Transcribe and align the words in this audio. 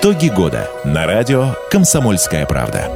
Итоги 0.00 0.28
года 0.28 0.70
на 0.84 1.06
радио 1.06 1.54
«Комсомольская 1.70 2.46
правда». 2.46 2.90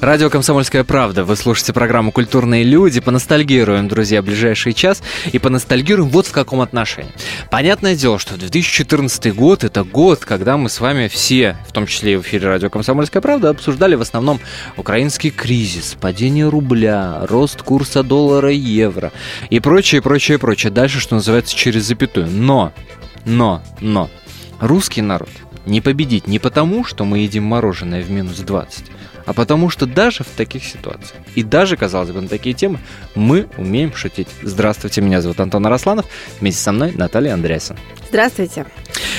Радио 0.00 0.30
«Комсомольская 0.30 0.82
правда». 0.82 1.24
Вы 1.24 1.36
слушаете 1.36 1.72
программу 1.72 2.10
«Культурные 2.10 2.64
люди». 2.64 3.00
Поностальгируем, 3.00 3.86
друзья, 3.86 4.20
ближайший 4.20 4.72
час. 4.72 5.02
И 5.30 5.38
поностальгируем 5.38 6.08
вот 6.08 6.26
в 6.26 6.32
каком 6.32 6.60
отношении. 6.60 7.12
Понятное 7.50 7.94
дело, 7.94 8.18
что 8.18 8.36
2014 8.36 9.32
год– 9.34 9.62
это 9.64 9.84
год, 9.84 10.24
когда 10.24 10.56
мы 10.56 10.68
с 10.68 10.80
вами 10.80 11.06
все, 11.06 11.56
в 11.68 11.72
том 11.72 11.86
числе 11.86 12.14
и 12.14 12.16
в 12.16 12.22
эфире 12.22 12.48
радио 12.48 12.68
«Комсомольская 12.68 13.22
правда», 13.22 13.50
обсуждали 13.50 13.94
в 13.94 14.00
основном 14.00 14.40
украинский 14.76 15.30
кризис, 15.30 15.96
падение 16.00 16.48
рубля, 16.48 17.24
рост 17.28 17.62
курса 17.62 18.02
доллара 18.02 18.52
и 18.52 18.56
евро 18.56 19.12
и 19.50 19.60
прочее, 19.60 20.02
прочее, 20.02 20.38
прочее. 20.38 20.72
Дальше, 20.72 20.98
что 20.98 21.14
называется, 21.14 21.54
через 21.54 21.84
запятую. 21.84 22.26
Но, 22.28 22.72
но, 23.24 23.62
но, 23.80 24.10
русский 24.60 25.02
народ 25.02 25.30
не 25.66 25.80
победить 25.80 26.26
не 26.26 26.38
потому, 26.38 26.84
что 26.84 27.04
мы 27.04 27.18
едим 27.18 27.44
мороженое 27.44 28.02
в 28.02 28.10
минус 28.10 28.38
20, 28.38 28.84
а 29.24 29.32
потому 29.32 29.70
что 29.70 29.86
даже 29.86 30.24
в 30.24 30.28
таких 30.28 30.64
ситуациях, 30.64 31.14
и 31.34 31.42
даже, 31.42 31.76
казалось 31.76 32.10
бы, 32.10 32.20
на 32.20 32.28
такие 32.28 32.54
темы, 32.54 32.78
мы 33.14 33.48
умеем 33.56 33.94
шутить. 33.94 34.28
Здравствуйте, 34.42 35.00
меня 35.00 35.20
зовут 35.20 35.40
Антон 35.40 35.66
Арасланов, 35.66 36.06
вместе 36.40 36.60
со 36.60 36.72
мной 36.72 36.92
Наталья 36.92 37.34
Андреасен. 37.34 37.76
Здравствуйте. 38.08 38.66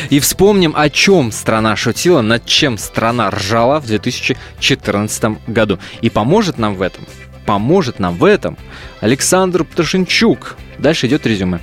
И 0.10 0.20
вспомним, 0.20 0.74
о 0.76 0.90
чем 0.90 1.32
страна 1.32 1.76
шутила, 1.76 2.22
над 2.22 2.46
чем 2.46 2.78
страна 2.78 3.32
ржала 3.32 3.80
в 3.80 3.88
2014 3.88 5.48
году. 5.48 5.80
И 6.02 6.10
поможет 6.10 6.58
нам 6.58 6.76
в 6.76 6.82
этом, 6.82 7.06
поможет 7.46 8.00
нам 8.00 8.16
в 8.16 8.26
этом 8.26 8.58
Александр 9.00 9.64
Пташенчук. 9.64 10.58
Дальше 10.78 11.08
идет 11.08 11.26
резюме. 11.26 11.60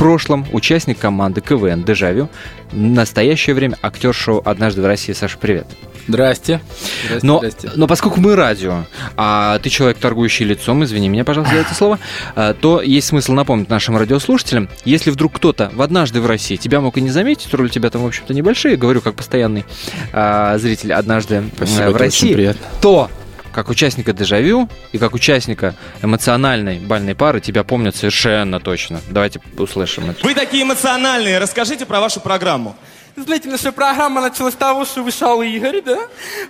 В 0.00 0.02
прошлом 0.02 0.46
участник 0.52 0.98
команды 0.98 1.42
КВН 1.42 1.84
«Дежавю», 1.84 2.30
в 2.72 2.74
настоящее 2.74 3.54
время 3.54 3.76
актер 3.82 4.14
шоу 4.14 4.40
«Однажды 4.46 4.80
в 4.80 4.86
России». 4.86 5.12
Саша, 5.12 5.36
привет. 5.36 5.66
Здрасте. 6.08 6.62
Здрасте, 7.04 7.26
но, 7.26 7.36
здрасте. 7.40 7.70
но 7.76 7.86
поскольку 7.86 8.18
мы 8.18 8.34
радио, 8.34 8.86
а 9.18 9.58
ты 9.58 9.68
человек, 9.68 9.98
торгующий 9.98 10.46
лицом, 10.46 10.82
извини 10.84 11.10
меня, 11.10 11.22
пожалуйста, 11.22 11.54
за 11.54 11.60
это 11.60 11.74
слово, 11.74 11.98
а, 12.34 12.54
то 12.54 12.80
есть 12.80 13.08
смысл 13.08 13.34
напомнить 13.34 13.68
нашим 13.68 13.98
радиослушателям, 13.98 14.70
если 14.86 15.10
вдруг 15.10 15.34
кто-то 15.34 15.70
в 15.74 15.82
однажды 15.82 16.22
в 16.22 16.26
России 16.26 16.56
тебя 16.56 16.80
мог 16.80 16.96
и 16.96 17.02
не 17.02 17.10
заметить, 17.10 17.52
роли 17.52 17.66
у 17.66 17.70
тебя 17.70 17.90
там, 17.90 18.02
в 18.02 18.06
общем-то, 18.06 18.32
небольшие, 18.32 18.78
говорю, 18.78 19.02
как 19.02 19.16
постоянный 19.16 19.66
а, 20.14 20.56
зритель 20.56 20.94
однажды 20.94 21.44
Спасибо, 21.56 21.90
в 21.90 21.96
России, 21.96 22.54
то 22.80 23.10
как 23.52 23.68
участника 23.68 24.12
дежавю 24.12 24.68
и 24.92 24.98
как 24.98 25.14
участника 25.14 25.74
эмоциональной 26.02 26.78
бальной 26.78 27.14
пары 27.14 27.40
тебя 27.40 27.64
помнят 27.64 27.96
совершенно 27.96 28.60
точно. 28.60 29.00
Давайте 29.10 29.40
услышим 29.58 30.10
это. 30.10 30.24
Вы 30.24 30.34
такие 30.34 30.62
эмоциональные, 30.62 31.38
расскажите 31.38 31.86
про 31.86 32.00
вашу 32.00 32.20
программу. 32.20 32.76
Знаете, 33.16 33.48
наша 33.48 33.72
программа 33.72 34.20
началась 34.22 34.54
с 34.54 34.56
того, 34.56 34.84
что 34.84 35.02
вышел 35.02 35.42
Игорь, 35.42 35.82
да? 35.82 35.98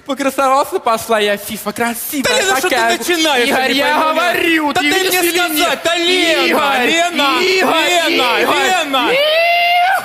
Покрасовался, 0.07 0.79
пошла 0.79 1.19
я 1.19 1.37
фифа 1.37 1.73
красивая 1.73 2.23
Да 2.31 2.41
Лена, 2.41 2.57
что 2.59 2.69
ты 2.69 2.75
такая. 2.77 2.99
начинаешь? 2.99 3.49
Игорь, 3.49 3.73
я 3.73 3.87
понимаю? 3.97 4.15
говорю, 4.15 4.73
Да 4.75 4.81
ты 4.81 4.91
ты 4.93 5.01
мне 5.01 5.31
сказать, 5.31 5.53
нет? 5.53 5.79
да 5.83 5.97
Лена, 5.97 6.47
Игорь, 6.47 6.87
Лена, 6.87 7.41
Игорь, 7.41 8.11
Лена, 8.11 8.41
Игорь, 8.43 8.67
Лена. 8.67 9.11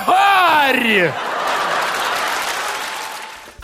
Игорь! 0.06 1.12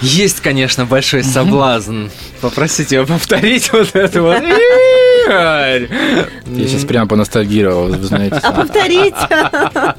Есть, 0.02 0.40
конечно, 0.40 0.84
большой 0.84 1.22
соблазн 1.22 2.08
попросить 2.40 2.90
его 2.92 3.06
повторить 3.06 3.72
вот 3.72 3.90
это 3.94 4.20
вот. 4.22 4.42
Я 5.28 5.86
сейчас 6.68 6.84
прямо 6.84 7.06
поностальгировал, 7.08 7.86
вы 7.86 8.02
знаете. 8.04 8.36
А 8.42 8.52
повторить? 8.52 9.14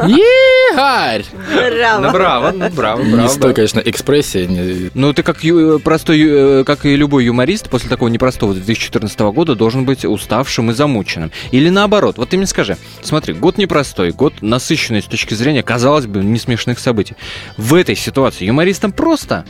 Игорь! 0.06 1.24
Ну, 1.34 2.12
Браво. 2.12 2.12
браво, 2.12 2.52
ну, 2.52 2.70
браво, 2.70 3.02
Не 3.02 3.14
браво. 3.14 3.28
стой, 3.30 3.54
конечно, 3.54 3.80
экспрессия. 3.84 4.46
не- 4.46 4.92
Ну, 4.94 5.14
ты 5.14 5.24
как 5.24 5.44
ю- 5.44 5.80
простой, 5.80 6.20
ю- 6.20 6.66
как 6.66 6.86
и 6.86 6.96
любой 6.96 7.26
юморист, 7.26 7.70
после 7.70 7.90
такого 7.90 8.10
непростого 8.10 8.54
2014 8.54 9.32
года 9.32 9.56
должен 9.56 9.86
быть 9.86 10.04
уставшим 10.06 10.72
и 10.72 10.74
замученным. 10.74 11.32
Или 11.52 11.70
наоборот. 11.70 12.18
Вот 12.18 12.30
ты 12.30 12.38
мне 12.38 12.46
скажи, 12.46 12.78
смотри, 13.02 13.34
год 13.34 13.58
непростой, 13.58 14.12
год 14.12 14.34
насыщенный 14.42 15.02
с 15.02 15.06
точки 15.06 15.34
зрения, 15.34 15.64
казалось 15.64 16.06
бы, 16.06 16.24
не 16.24 16.38
смешных 16.40 16.78
событий. 16.80 17.16
В 17.58 17.74
этой 17.76 17.96
ситуации 17.96 18.46
юмористам 18.46 18.92
просто 18.92 19.46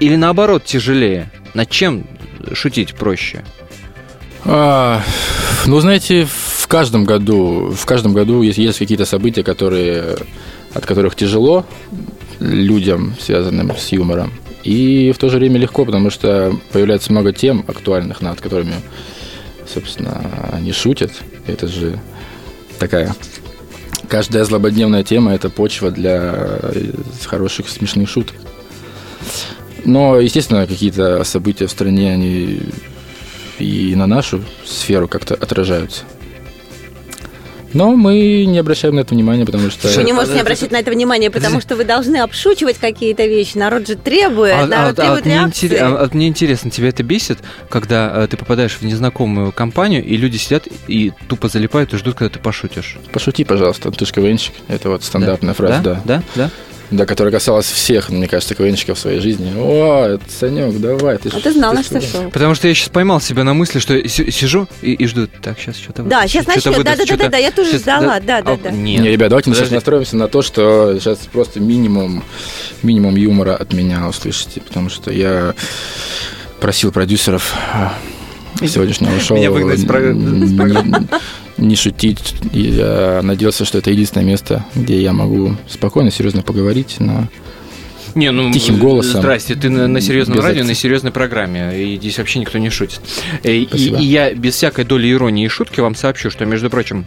или 0.00 0.16
наоборот 0.16 0.64
тяжелее? 0.64 1.30
Над 1.54 1.70
чем 1.70 2.04
шутить 2.52 2.94
проще? 2.94 3.44
А, 4.44 5.02
ну, 5.66 5.80
знаете, 5.80 6.26
в 6.26 6.66
каждом 6.66 7.04
году, 7.04 7.70
в 7.70 7.86
каждом 7.86 8.12
году 8.12 8.42
есть, 8.42 8.58
есть 8.58 8.78
какие-то 8.78 9.04
события, 9.04 9.44
которые, 9.44 10.16
от 10.74 10.86
которых 10.86 11.14
тяжело 11.14 11.64
людям, 12.40 13.14
связанным 13.20 13.76
с 13.76 13.92
юмором. 13.92 14.32
И 14.64 15.12
в 15.12 15.18
то 15.18 15.28
же 15.28 15.38
время 15.38 15.58
легко, 15.58 15.84
потому 15.84 16.10
что 16.10 16.52
появляется 16.72 17.12
много 17.12 17.32
тем 17.32 17.64
актуальных, 17.66 18.20
над 18.20 18.40
которыми, 18.40 18.74
собственно, 19.72 20.22
они 20.52 20.72
шутят. 20.72 21.12
Это 21.46 21.66
же 21.68 21.98
такая... 22.78 23.14
Каждая 24.08 24.44
злободневная 24.44 25.04
тема– 25.04 25.32
это 25.34 25.48
почва 25.48 25.90
для 25.90 26.34
э, 26.34 26.92
хороших 27.24 27.68
смешных 27.68 28.10
шуток. 28.10 28.36
Но, 29.84 30.18
естественно, 30.20 30.66
какие-то 30.66 31.24
события 31.24 31.66
в 31.66 31.70
стране, 31.70 32.12
они 32.12 32.60
и 33.58 33.94
на 33.94 34.06
нашу 34.06 34.42
сферу 34.64 35.08
как-то 35.08 35.34
отражаются. 35.34 36.02
Но 37.74 37.96
мы 37.96 38.44
не 38.44 38.58
обращаем 38.58 38.96
на 38.96 39.00
это 39.00 39.14
внимания, 39.14 39.46
потому 39.46 39.70
что... 39.70 39.88
Вы 39.88 40.02
не 40.04 40.12
можете 40.12 40.34
не 40.34 40.40
обращать 40.40 40.72
на 40.72 40.76
это 40.76 40.90
внимание, 40.90 41.30
потому 41.30 41.58
что 41.60 41.74
вы 41.74 41.84
должны 41.84 42.18
обшучивать 42.18 42.76
какие-то 42.76 43.24
вещи. 43.24 43.56
Народ 43.56 43.86
же 43.88 43.96
требует, 43.96 44.52
А, 44.52 44.64
а- 44.64 44.66
народ 44.66 44.90
а 44.98 45.02
требует 45.02 45.18
вот 45.20 45.24
мне, 45.24 45.34
реакции. 45.36 45.66
интерес- 45.68 45.80
а- 45.80 46.10
мне 46.12 46.28
интересно, 46.28 46.70
тебя 46.70 46.88
это 46.88 47.02
бесит, 47.02 47.38
когда 47.70 48.12
э, 48.24 48.26
ты 48.28 48.36
попадаешь 48.36 48.72
в 48.74 48.82
незнакомую 48.82 49.52
компанию, 49.52 50.04
и 50.04 50.16
люди 50.18 50.36
сидят 50.36 50.68
и 50.86 51.12
тупо 51.28 51.48
залипают 51.48 51.94
и 51.94 51.96
ждут, 51.96 52.14
когда 52.16 52.34
ты 52.34 52.38
пошутишь? 52.40 52.98
Пошути, 53.10 53.42
пожалуйста, 53.44 53.90
ты 53.90 54.04
же 54.04 54.12
КВНщик. 54.12 54.52
Это 54.68 54.90
вот 54.90 55.02
стандартная 55.02 55.54
фраза, 55.54 55.80
да. 55.82 55.94
Да? 55.94 56.02
Да? 56.04 56.22
Да? 56.34 56.50
Да, 56.92 57.06
которая 57.06 57.32
касалась 57.32 57.64
всех, 57.66 58.10
мне 58.10 58.28
кажется, 58.28 58.54
КВНщиков 58.54 58.98
в 58.98 59.00
своей 59.00 59.18
жизни. 59.20 59.50
О, 59.56 60.18
Санек, 60.28 60.78
давай. 60.78 61.16
Ты 61.16 61.30
А 61.30 61.38
ж- 61.38 61.42
ты 61.42 61.52
знал, 61.52 61.74
ты 61.74 61.82
что 61.82 62.00
шел. 62.02 62.30
Потому 62.30 62.54
что 62.54 62.68
я 62.68 62.74
сейчас 62.74 62.90
поймал 62.90 63.18
себя 63.20 63.44
на 63.44 63.54
мысли, 63.54 63.78
что 63.78 63.96
си- 64.06 64.30
сижу 64.30 64.68
и, 64.82 64.92
и 64.92 65.06
жду. 65.06 65.26
Так, 65.26 65.58
сейчас 65.58 65.76
что-то 65.78 66.02
Да, 66.02 66.26
сейчас 66.28 66.46
начнет. 66.46 66.84
Да-да-да-да, 66.84 67.38
я 67.38 67.50
тоже 67.50 67.78
ждала. 67.78 68.20
Да-да-да. 68.20 68.70
Нет. 68.70 69.02
Не, 69.02 69.10
ребят, 69.10 69.30
давайте 69.30 69.48
мы 69.48 69.54
сейчас 69.56 69.68
Подожди. 69.68 69.74
настроимся 69.76 70.16
на 70.16 70.28
то, 70.28 70.42
что 70.42 70.98
сейчас 70.98 71.18
просто 71.32 71.60
минимум, 71.60 72.22
минимум 72.82 73.16
юмора 73.16 73.56
от 73.56 73.72
меня 73.72 74.06
услышите, 74.06 74.60
потому 74.60 74.90
что 74.90 75.10
я 75.10 75.54
просил 76.60 76.92
продюсеров 76.92 77.54
а, 77.72 77.94
сегодняшнего 78.68 79.18
шоу 79.20 79.36
Меня 79.36 79.50
выгнать 79.50 79.80
с 79.80 79.84
про- 79.84 80.14
не, 81.58 81.76
шутить. 81.76 82.34
Я 82.52 83.20
надеялся, 83.22 83.64
что 83.64 83.78
это 83.78 83.90
единственное 83.90 84.24
место, 84.26 84.64
где 84.74 85.00
я 85.02 85.12
могу 85.12 85.56
спокойно, 85.68 86.10
серьезно 86.10 86.42
поговорить 86.42 86.96
на 86.98 87.28
Не, 88.14 88.30
ну, 88.32 88.50
Тихим 88.52 88.78
голосом. 88.78 89.20
Здрасте, 89.20 89.54
ты 89.54 89.68
на, 89.70 89.86
на 89.86 90.00
серьезном 90.00 90.36
Без 90.38 90.44
радио, 90.44 90.58
на 90.58 90.62
акцента. 90.64 90.80
серьезной 90.80 91.12
программе, 91.12 91.78
и 91.82 91.96
здесь 91.96 92.18
вообще 92.18 92.38
никто 92.40 92.58
не 92.58 92.70
шутит. 92.70 93.00
Э, 93.42 93.52
И, 93.54 93.64
и 93.64 94.04
я 94.04 94.32
без 94.34 94.54
всякой 94.54 94.84
доли 94.84 95.10
иронии 95.10 95.44
и 95.44 95.48
шутки 95.48 95.80
вам 95.80 95.94
сообщу, 95.94 96.30
что, 96.30 96.44
между 96.46 96.68
прочим, 96.70 97.06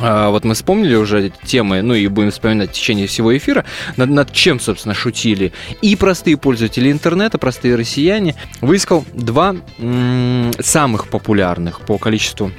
вот 0.00 0.44
мы 0.44 0.54
вспомнили 0.54 0.94
уже 0.96 1.30
темы, 1.44 1.82
ну 1.82 1.94
и 1.94 2.06
будем 2.08 2.30
вспоминать 2.30 2.70
в 2.70 2.72
течение 2.72 3.06
всего 3.06 3.36
эфира, 3.36 3.64
над, 3.96 4.10
над 4.10 4.32
чем, 4.32 4.58
собственно, 4.58 4.94
шутили 4.94 5.52
и 5.82 5.94
простые 5.96 6.36
пользователи 6.36 6.90
интернета, 6.90 7.38
простые 7.38 7.76
россияне. 7.76 8.34
Выискал 8.60 9.04
два 9.12 9.54
м, 9.78 10.52
самых 10.58 11.08
популярных 11.08 11.80
по 11.80 11.98
количеству 11.98 12.50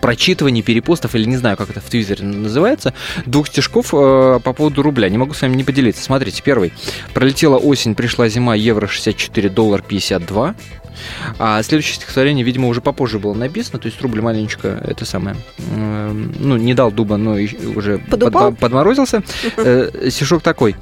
прочитываний, 0.00 0.62
перепостов, 0.62 1.14
или 1.14 1.24
не 1.24 1.36
знаю, 1.36 1.56
как 1.56 1.70
это 1.70 1.80
в 1.80 1.84
Твиттере 1.84 2.24
называется, 2.24 2.94
двух 3.26 3.48
стишков 3.48 3.92
э, 3.92 4.40
по 4.42 4.52
поводу 4.52 4.82
рубля. 4.82 5.08
Не 5.08 5.18
могу 5.18 5.34
с 5.34 5.42
вами 5.42 5.56
не 5.56 5.64
поделиться. 5.64 6.02
Смотрите, 6.02 6.42
первый. 6.42 6.72
Пролетела 7.14 7.56
осень, 7.56 7.94
пришла 7.94 8.28
зима, 8.28 8.54
евро 8.54 8.86
64, 8.86 9.48
доллар 9.50 9.82
52. 9.82 10.54
А 11.38 11.62
следующее 11.62 11.96
стихотворение, 11.96 12.44
видимо, 12.44 12.68
уже 12.68 12.80
попозже 12.80 13.18
было 13.18 13.34
написано, 13.34 13.78
то 13.78 13.86
есть 13.86 14.00
рубль 14.02 14.20
маленечко, 14.20 14.80
это 14.84 15.04
самое, 15.04 15.36
ну, 15.58 16.56
не 16.56 16.74
дал 16.74 16.90
дуба, 16.90 17.16
но 17.16 17.32
уже 17.32 17.96
подмо- 17.96 18.56
подморозился. 18.56 19.22
Э, 19.56 20.08
стишок 20.10 20.42
такой. 20.42 20.76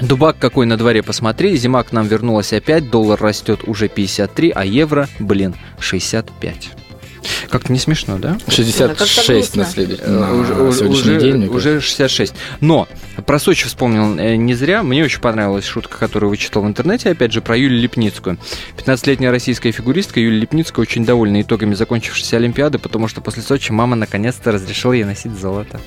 Дубак 0.00 0.38
какой 0.38 0.66
на 0.66 0.76
дворе, 0.76 1.02
посмотри, 1.02 1.56
зима 1.56 1.82
к 1.84 1.92
нам 1.92 2.06
вернулась 2.08 2.52
опять, 2.52 2.90
доллар 2.90 3.20
растет 3.20 3.60
уже 3.66 3.88
53, 3.88 4.50
а 4.54 4.64
евро, 4.64 5.08
блин, 5.20 5.54
65. 5.78 6.70
Как-то 7.50 7.72
не 7.72 7.78
смешно, 7.78 8.18
да? 8.18 8.36
66 8.48 9.26
на 9.26 9.34
грустно. 9.34 9.64
следующий 9.64 10.02
Э, 10.04 10.10
на 10.10 10.34
уже, 10.34 10.54
сегодняшний 10.54 10.90
уже- 11.16 11.20
день. 11.20 11.46
уже 11.48 11.80
66. 11.80 12.34
Но 12.60 12.88
про 13.26 13.38
Сочи 13.38 13.66
вспомнил 13.66 14.18
э, 14.18 14.36
не 14.36 14.54
зря. 14.54 14.82
Мне 14.82 15.04
очень 15.04 15.20
понравилась 15.20 15.64
шутка, 15.64 15.98
которую 15.98 16.30
вычитал 16.30 16.62
в 16.62 16.66
интернете, 16.66 17.10
опять 17.10 17.32
же, 17.32 17.40
про 17.40 17.56
Юлию 17.56 17.80
Лепницкую. 17.82 18.38
15-летняя 18.76 19.30
российская 19.30 19.70
фигуристка 19.72 20.20
Юлия 20.20 20.40
Лепницкая 20.40 20.82
очень 20.82 21.04
довольна 21.04 21.40
итогами 21.42 21.74
закончившейся 21.74 22.36
Олимпиады, 22.36 22.78
потому 22.78 23.08
что 23.08 23.20
после 23.20 23.42
Сочи 23.42 23.72
мама 23.72 23.96
наконец-то 23.96 24.52
разрешила 24.52 24.92
ей 24.92 25.04
носить 25.04 25.32
золото. 25.38 25.80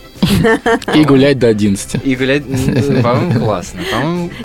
И 0.93 1.03
гулять 1.03 1.39
до 1.39 1.47
11. 1.47 2.01
И 2.05 2.15
гулять, 2.15 2.43
по-моему, 2.45 3.39
классно. 3.39 3.79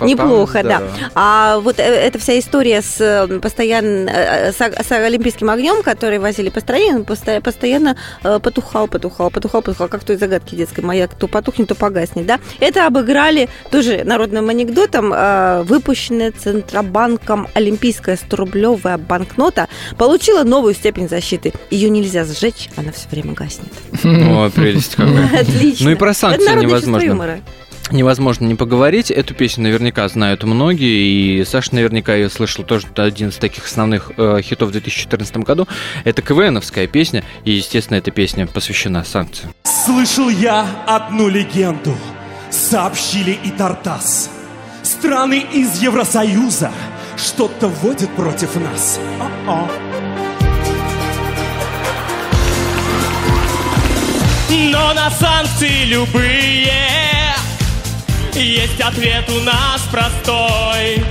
Неплохо, 0.01 0.63
да. 0.63 0.81
А 1.15 1.59
вот 1.59 1.79
э, 1.79 1.83
эта 1.83 2.19
вся 2.19 2.37
история 2.39 2.81
с 2.81 3.27
постоянно 3.41 4.09
с 4.53 4.91
олимпийским 4.91 5.49
огнем, 5.49 5.83
который 5.83 6.19
возили 6.19 6.49
по 6.49 6.59
стране, 6.59 7.02
он 7.03 7.41
постоянно 7.41 7.95
э, 8.23 8.39
потухал, 8.39 8.87
потухал, 8.87 9.29
потухал, 9.29 9.61
потухал, 9.61 9.87
как 9.87 10.03
той 10.03 10.17
загадке 10.17 10.55
детской 10.55 10.81
маяк, 10.81 11.13
то 11.15 11.27
потухнет, 11.27 11.67
то 11.69 11.75
погаснет, 11.75 12.25
да. 12.25 12.39
Это 12.59 12.87
обыграли 12.87 13.49
тоже 13.71 14.03
народным 14.03 14.49
анекдотом. 14.49 15.13
э, 15.13 15.63
Выпущенная 15.63 16.31
Центробанком 16.31 17.47
олимпийская 17.53 18.15
100-рублевая 18.17 18.97
банкнота 18.97 19.67
получила 19.97 20.43
новую 20.43 20.73
степень 20.73 21.07
защиты. 21.09 21.53
Ее 21.69 21.89
нельзя 21.89 22.25
сжечь, 22.25 22.69
она 22.75 22.91
все 22.91 23.07
время 23.09 23.33
гаснет. 23.33 23.71
О, 24.03 24.49
прелесть 24.49 24.95
какая. 24.95 25.39
Отлично. 25.41 25.85
Ну 25.85 25.91
и 25.91 25.95
про 25.95 26.13
санкции 26.13 26.55
невозможно. 26.55 27.39
Невозможно 27.91 28.45
не 28.45 28.55
поговорить. 28.55 29.11
Эту 29.11 29.33
песню 29.33 29.63
наверняка 29.63 30.07
знают 30.07 30.43
многие, 30.43 31.39
и 31.39 31.45
Саша 31.45 31.75
наверняка 31.75 32.15
ее 32.15 32.29
слышал 32.29 32.63
тоже. 32.63 32.87
Один 32.95 33.29
из 33.29 33.35
таких 33.35 33.65
основных 33.65 34.11
э, 34.17 34.41
хитов 34.41 34.69
в 34.69 34.71
2014 34.71 35.37
году. 35.37 35.67
Это 36.03 36.21
КВНовская 36.21 36.87
песня, 36.87 37.23
и, 37.43 37.51
естественно, 37.51 37.97
эта 37.97 38.11
песня 38.11 38.47
посвящена 38.47 39.03
санкциям. 39.03 39.53
Слышал 39.63 40.29
я 40.29 40.65
одну 40.87 41.27
легенду, 41.27 41.95
сообщили 42.49 43.37
и 43.43 43.51
Тартас. 43.51 44.29
Страны 44.81 45.45
из 45.53 45.81
Евросоюза 45.81 46.71
что-то 47.17 47.67
вводят 47.67 48.09
против 48.15 48.55
нас. 48.55 48.99
О-о. 49.19 49.69
Но 54.71 54.93
на 54.93 55.09
санкции 55.09 55.85
любые 55.85 57.32
есть 58.35 58.81
ответ 58.81 59.29
у 59.29 59.39
нас 59.41 59.81
простой. 59.91 61.05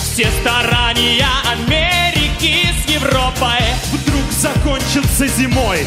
Все 0.00 0.30
старания 0.40 1.26
Америки 1.50 2.68
с 2.72 2.90
Европой 2.90 3.62
вдруг 3.92 4.32
закончатся 4.32 5.26
зимой. 5.26 5.86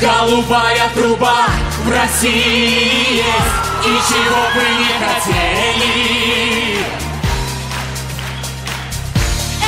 Голубая 0.00 0.90
труба 0.94 1.46
в 1.84 1.90
России 1.90 3.16
есть, 3.16 3.66
и 3.84 3.98
чего 4.08 4.42
бы 4.54 4.62
не 4.78 4.92
хотели. 5.06 5.92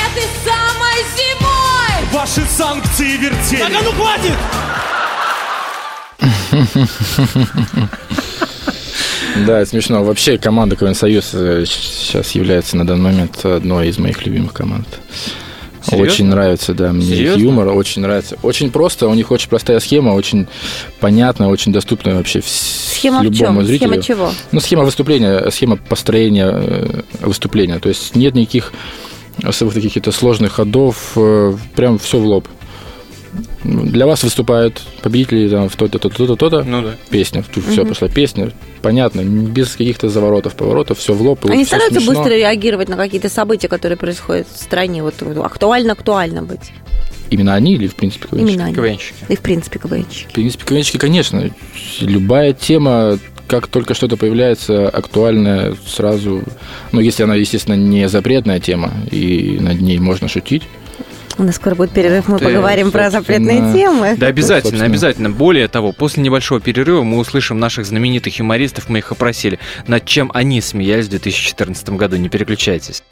Этой 0.05 0.27
самой 0.45 0.99
зимой 1.17 1.93
Ваши 2.13 2.45
санкции 2.45 3.17
вертели. 3.17 3.61
Так, 3.61 3.73
а 3.75 3.81
ну 3.83 3.91
хватит! 3.91 4.37
Да, 9.45 9.65
смешно. 9.65 10.03
Вообще 10.03 10.37
команда 10.37 10.75
КВН 10.75 10.95
Союз 10.95 11.31
э, 11.33 11.63
сейчас 11.65 12.31
является 12.31 12.77
на 12.77 12.85
данный 12.85 13.11
момент 13.11 13.45
одной 13.45 13.87
из 13.89 13.97
моих 13.97 14.25
любимых 14.25 14.53
команд. 14.53 14.87
Серьезно? 15.83 16.05
Очень 16.05 16.25
нравится, 16.27 16.73
да, 16.73 16.93
мне 16.93 17.05
их 17.05 17.15
Серьезно? 17.15 17.41
юмор, 17.41 17.67
очень 17.69 18.03
нравится. 18.03 18.37
Очень 18.43 18.69
просто, 18.69 19.07
у 19.07 19.13
них 19.15 19.31
очень 19.31 19.49
простая 19.49 19.79
схема, 19.79 20.11
очень 20.11 20.47
понятная, 20.99 21.47
очень 21.47 21.73
доступная 21.73 22.15
вообще 22.15 22.41
Схема 22.45 23.21
в 23.21 23.23
любому 23.23 23.61
чем? 23.61 23.65
зрителю. 23.65 23.89
Схема 23.89 24.03
чего? 24.03 24.31
Ну, 24.51 24.59
схема 24.59 24.83
выступления, 24.83 25.49
схема 25.49 25.77
построения 25.77 26.51
э, 26.53 27.01
выступления. 27.21 27.79
То 27.79 27.89
есть 27.89 28.15
нет 28.15 28.35
никаких 28.35 28.73
особых 29.43 29.73
таких 29.73 29.91
каких-то 29.91 30.11
сложных 30.11 30.53
ходов, 30.53 31.13
э, 31.15 31.55
прям 31.75 31.97
все 31.97 32.19
в 32.19 32.25
лоб. 32.25 32.47
Для 33.63 34.05
вас 34.05 34.23
выступают 34.23 34.81
победители 35.01 35.47
там, 35.49 35.69
в 35.69 35.75
то-то, 35.75 35.99
то-то, 35.99 36.15
то-то, 36.17 36.35
то-то. 36.35 36.63
Ну 36.63 36.81
да. 36.81 36.95
Песня. 37.09 37.43
Тут 37.53 37.65
все 37.65 37.85
пошла 37.85 38.07
песня. 38.07 38.51
Понятно, 38.81 39.21
без 39.21 39.69
каких-то 39.75 40.09
заворотов, 40.09 40.55
поворотов, 40.55 40.97
все 40.97 41.13
в 41.13 41.21
лоб. 41.21 41.45
и 41.45 41.51
Они 41.51 41.65
стараются 41.65 41.99
смешно. 41.99 42.23
быстро 42.23 42.35
реагировать 42.35 42.89
на 42.89 42.97
какие-то 42.97 43.29
события, 43.29 43.67
которые 43.67 43.97
происходят 43.97 44.47
в 44.51 44.57
стране. 44.57 45.03
Вот 45.03 45.15
актуально-актуально 45.21 46.43
быть. 46.43 46.71
Именно 47.29 47.53
они 47.53 47.75
или, 47.75 47.87
в 47.87 47.95
принципе, 47.95 48.27
КВНщики? 48.27 48.49
Именно 48.49 48.65
они. 48.65 48.75
КВНщики. 48.75 49.15
И, 49.29 49.35
в 49.35 49.39
принципе, 49.39 49.79
КВНщики. 49.79 50.27
В 50.29 50.33
принципе, 50.33 50.65
КВНщики, 50.65 50.97
конечно. 50.97 51.49
Любая 52.01 52.51
тема, 52.51 53.19
как 53.47 53.67
только 53.67 53.93
что-то 53.93 54.17
появляется 54.17 54.89
актуальная, 54.89 55.75
сразу... 55.85 56.43
Ну, 56.91 56.99
если 56.99 57.23
она, 57.23 57.35
естественно, 57.35 57.75
не 57.75 58.09
запретная 58.09 58.59
тема, 58.59 58.91
и 59.11 59.57
над 59.61 59.79
ней 59.79 59.99
можно 59.99 60.27
шутить. 60.27 60.63
У 61.37 61.43
нас 61.43 61.55
скоро 61.55 61.75
будет 61.75 61.91
перерыв, 61.91 62.27
мы 62.27 62.37
Ты, 62.37 62.45
поговорим 62.45 62.91
про 62.91 63.09
запретные 63.09 63.73
темы. 63.73 64.15
Да, 64.17 64.27
обязательно, 64.27 64.85
обязательно. 64.85 65.29
Более 65.29 65.67
того, 65.67 65.91
после 65.91 66.23
небольшого 66.23 66.59
перерыва 66.59 67.03
мы 67.03 67.17
услышим 67.17 67.59
наших 67.59 67.85
знаменитых 67.85 68.37
юмористов, 68.39 68.89
мы 68.89 68.99
их 68.99 69.11
опросили, 69.11 69.59
над 69.87 70.05
чем 70.05 70.31
они 70.33 70.61
смеялись 70.61 71.07
в 71.07 71.09
2014 71.09 71.89
году. 71.91 72.17
Не 72.17 72.29
переключайтесь. 72.29 73.03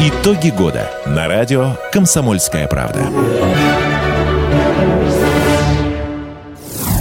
Итоги 0.00 0.50
года 0.50 0.90
на 1.06 1.28
радио 1.28 1.76
«Комсомольская 1.92 2.66
правда». 2.66 3.06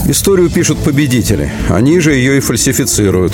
Историю 0.07 0.51
пишут 0.51 0.77
победители. 0.83 1.51
Они 1.67 1.99
же 1.99 2.13
ее 2.13 2.37
и 2.37 2.39
фальсифицируют. 2.39 3.33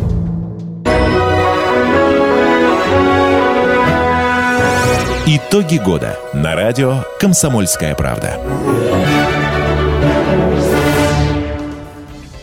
Итоги 5.33 5.77
года 5.77 6.19
на 6.33 6.57
радио 6.57 7.05
«Комсомольская 7.17 7.95
правда». 7.95 8.37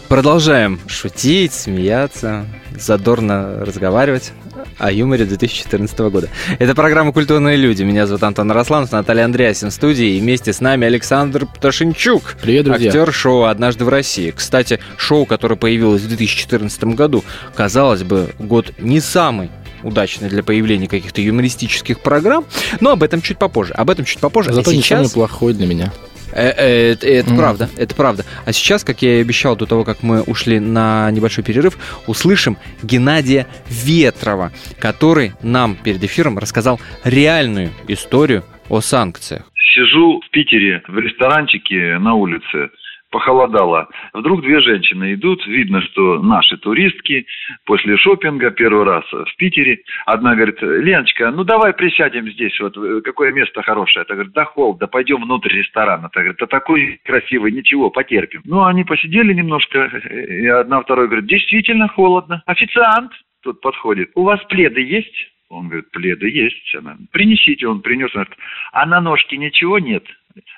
Продолжаем 0.09 0.81
шутить, 0.87 1.53
смеяться, 1.53 2.47
задорно 2.75 3.63
разговаривать 3.63 4.33
о 4.79 4.91
юморе 4.91 5.27
2014 5.27 5.99
года. 5.99 6.31
Это 6.59 6.75
программа 6.75 7.13
«Культурные 7.13 7.59
люди». 7.59 7.83
Меня 7.83 8.07
зовут 8.07 8.23
Антон 8.23 8.51
Росланов, 8.53 8.91
Наталья 8.91 9.27
Андреасин 9.27 9.69
в 9.69 9.75
студии. 9.75 10.17
И 10.17 10.21
вместе 10.21 10.55
с 10.55 10.63
нами 10.63 10.87
Александр 10.87 11.45
Пташенчук. 11.45 12.37
Привет, 12.41 12.65
друзья. 12.65 12.89
Актер 12.89 13.13
шоу 13.13 13.43
«Однажды 13.43 13.85
в 13.85 13.91
России». 13.91 14.31
Кстати, 14.31 14.81
шоу, 14.97 15.27
которое 15.27 15.57
появилось 15.57 16.01
в 16.01 16.09
2014 16.09 16.85
году, 16.85 17.23
казалось 17.55 18.03
бы, 18.03 18.31
год 18.39 18.73
не 18.79 19.01
самый 19.01 19.51
удачный 19.83 20.29
для 20.29 20.43
появления 20.43 20.89
каких-то 20.89 21.21
юмористических 21.21 22.01
программ, 22.01 22.45
но 22.81 22.91
об 22.91 23.03
этом 23.03 23.23
чуть 23.23 23.39
попозже. 23.39 23.73
Об 23.75 23.91
этом 23.91 24.05
чуть 24.05 24.21
попозже. 24.21 24.51
А 24.51 24.53
Зато 24.55 24.73
не 24.73 24.83
сейчас... 24.83 24.99
самый 25.11 25.13
плохой 25.13 25.55
для 25.55 25.67
меня. 25.67 25.93
Э, 26.33 26.51
э, 26.51 26.93
Это, 26.93 27.07
это 27.07 27.31
Мгм. 27.31 27.39
правда, 27.39 27.71
это 27.79 27.95
правда. 27.95 28.25
А 28.45 28.53
сейчас, 28.53 28.85
как 28.85 29.01
я 29.03 29.17
и 29.19 29.21
обещал 29.23 29.57
до 29.57 29.67
того, 29.67 29.85
как 29.85 30.03
мы 30.03 30.23
ушли 30.23 30.61
на 30.61 31.11
небольшой 31.11 31.43
перерыв, 31.43 31.79
услышим 32.07 32.59
Геннадия 32.83 33.47
Ветрова, 33.69 34.53
который 34.79 35.33
нам 35.43 35.75
перед 35.77 36.03
эфиром 36.05 36.39
рассказал 36.39 36.81
реальную 37.05 37.71
историю 37.89 38.45
о 38.69 38.81
санкциях. 38.81 39.45
Сижу 39.75 40.21
в 40.21 40.31
Питере 40.31 40.83
в 40.87 40.99
ресторанчике 40.99 41.99
на 41.99 42.15
улице. 42.15 42.69
Похолодало. 43.11 43.89
Вдруг 44.13 44.43
две 44.43 44.61
женщины 44.61 45.15
идут. 45.15 45.47
Видно, 45.47 45.81
что 45.81 46.21
наши 46.23 46.59
туристки 46.59 47.27
после 47.65 47.97
шопинга 47.97 48.51
первый 48.51 48.85
раз 48.85 49.05
в 49.11 49.37
Питере. 49.39 49.79
Одна 50.05 50.35
говорит, 50.35 50.61
Леночка, 50.61 51.31
ну 51.31 51.45
давай 51.45 51.73
присядем 51.73 52.29
здесь. 52.29 52.59
Вот 52.61 52.77
э, 52.77 53.01
какое 53.03 53.33
место 53.33 53.63
хорошее. 53.63 54.05
Та 54.05 54.15
говорит, 54.15 54.35
да 54.35 54.45
холодно, 54.45 54.87
пойдем 54.89 55.23
внутрь 55.23 55.57
ресторана. 55.57 56.11
Та 56.11 56.21
говорит, 56.21 56.39
да 56.39 56.47
такой 56.47 57.01
красивый, 57.05 57.53
ничего, 57.53 57.89
потерпим. 57.91 58.43
Ну, 58.45 58.65
они 58.65 58.85
посидели 58.85 59.33
немножко. 59.33 59.87
И 59.87 60.47
одна 60.47 60.83
второй 60.83 61.07
говорит, 61.07 61.27
действительно 61.27 61.89
холодно. 61.89 62.43
Официант 62.45 63.13
тут 63.43 63.63
подходит. 63.63 64.11
У 64.17 64.25
вас 64.25 64.41
пледы 64.51 64.83
есть? 64.83 65.17
Он 65.49 65.69
говорит, 65.69 65.91
пледы 65.93 66.29
есть. 66.29 66.75
Она, 66.75 66.99
принесите, 67.11 67.67
он 67.67 67.81
принес. 67.81 68.11
Она 68.15 68.25
говорит, 68.25 68.45
а 68.73 68.85
на 68.85 69.01
ножке 69.01 69.39
ничего 69.39 69.79
нет? 69.79 70.05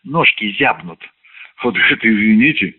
Ножки 0.03 0.51
зябнут. 0.59 0.99
Он 1.63 1.73
говорит, 1.73 1.99
извините. 2.03 2.75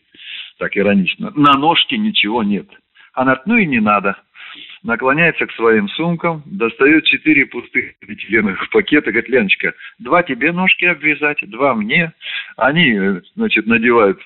так 0.57 0.75
иронично, 0.77 1.31
на 1.35 1.53
ножке 1.53 1.97
ничего 1.97 2.43
нет. 2.43 2.67
Она 3.13 3.41
ну 3.45 3.57
и 3.57 3.65
не 3.65 3.79
надо. 3.79 4.17
Наклоняется 4.83 5.45
к 5.45 5.51
своим 5.53 5.88
сумкам, 5.89 6.41
достает 6.45 7.05
четыре 7.05 7.45
пустых 7.45 7.93
полиэтиленовых 8.00 8.67
пакета, 8.71 9.11
говорит, 9.11 9.29
Леночка, 9.29 9.73
два 10.00 10.23
тебе 10.23 10.51
ножки 10.51 10.85
обвязать, 10.85 11.38
два 11.47 11.75
мне. 11.75 12.13
Они, 12.57 12.91
э, 12.91 13.21
значит, 13.35 13.67
надевают 13.67 14.19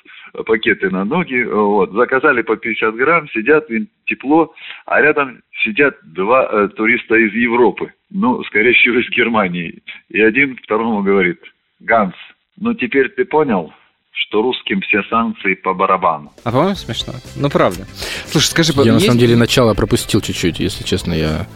пакеты 0.45 0.89
на 0.89 1.03
ноги, 1.03 1.43
вот, 1.43 1.91
заказали 1.91 2.41
по 2.41 2.55
50 2.55 2.95
грамм, 2.95 3.29
сидят, 3.29 3.67
тепло, 4.05 4.53
а 4.85 5.01
рядом 5.01 5.41
сидят 5.63 5.97
два 6.03 6.47
э, 6.49 6.69
туриста 6.69 7.15
из 7.15 7.33
Европы, 7.33 7.93
ну, 8.09 8.41
скорее 8.45 8.73
всего, 8.73 8.99
из 8.99 9.09
Германии. 9.09 9.83
И 10.09 10.21
один 10.21 10.55
второму 10.55 11.03
говорит, 11.03 11.39
Ганс, 11.81 12.15
ну 12.57 12.73
теперь 12.73 13.09
ты 13.09 13.25
понял, 13.25 13.73
что 14.15 14.41
русским 14.41 14.81
все 14.81 15.01
санкции 15.09 15.53
по 15.55 15.73
барабану. 15.73 16.31
А 16.43 16.51
по-моему 16.51 16.75
смешно. 16.75 17.13
Ну, 17.35 17.49
правда. 17.49 17.85
Слушай, 18.31 18.47
скажи, 18.47 18.73
Я 18.77 18.83
на 18.91 18.95
есть- 18.95 19.05
самом 19.05 19.19
деле 19.19 19.35
начало 19.35 19.73
пропустил 19.73 20.21
чуть-чуть, 20.21 20.59
если 20.59 20.83
честно, 20.83 21.13
я... 21.13 21.47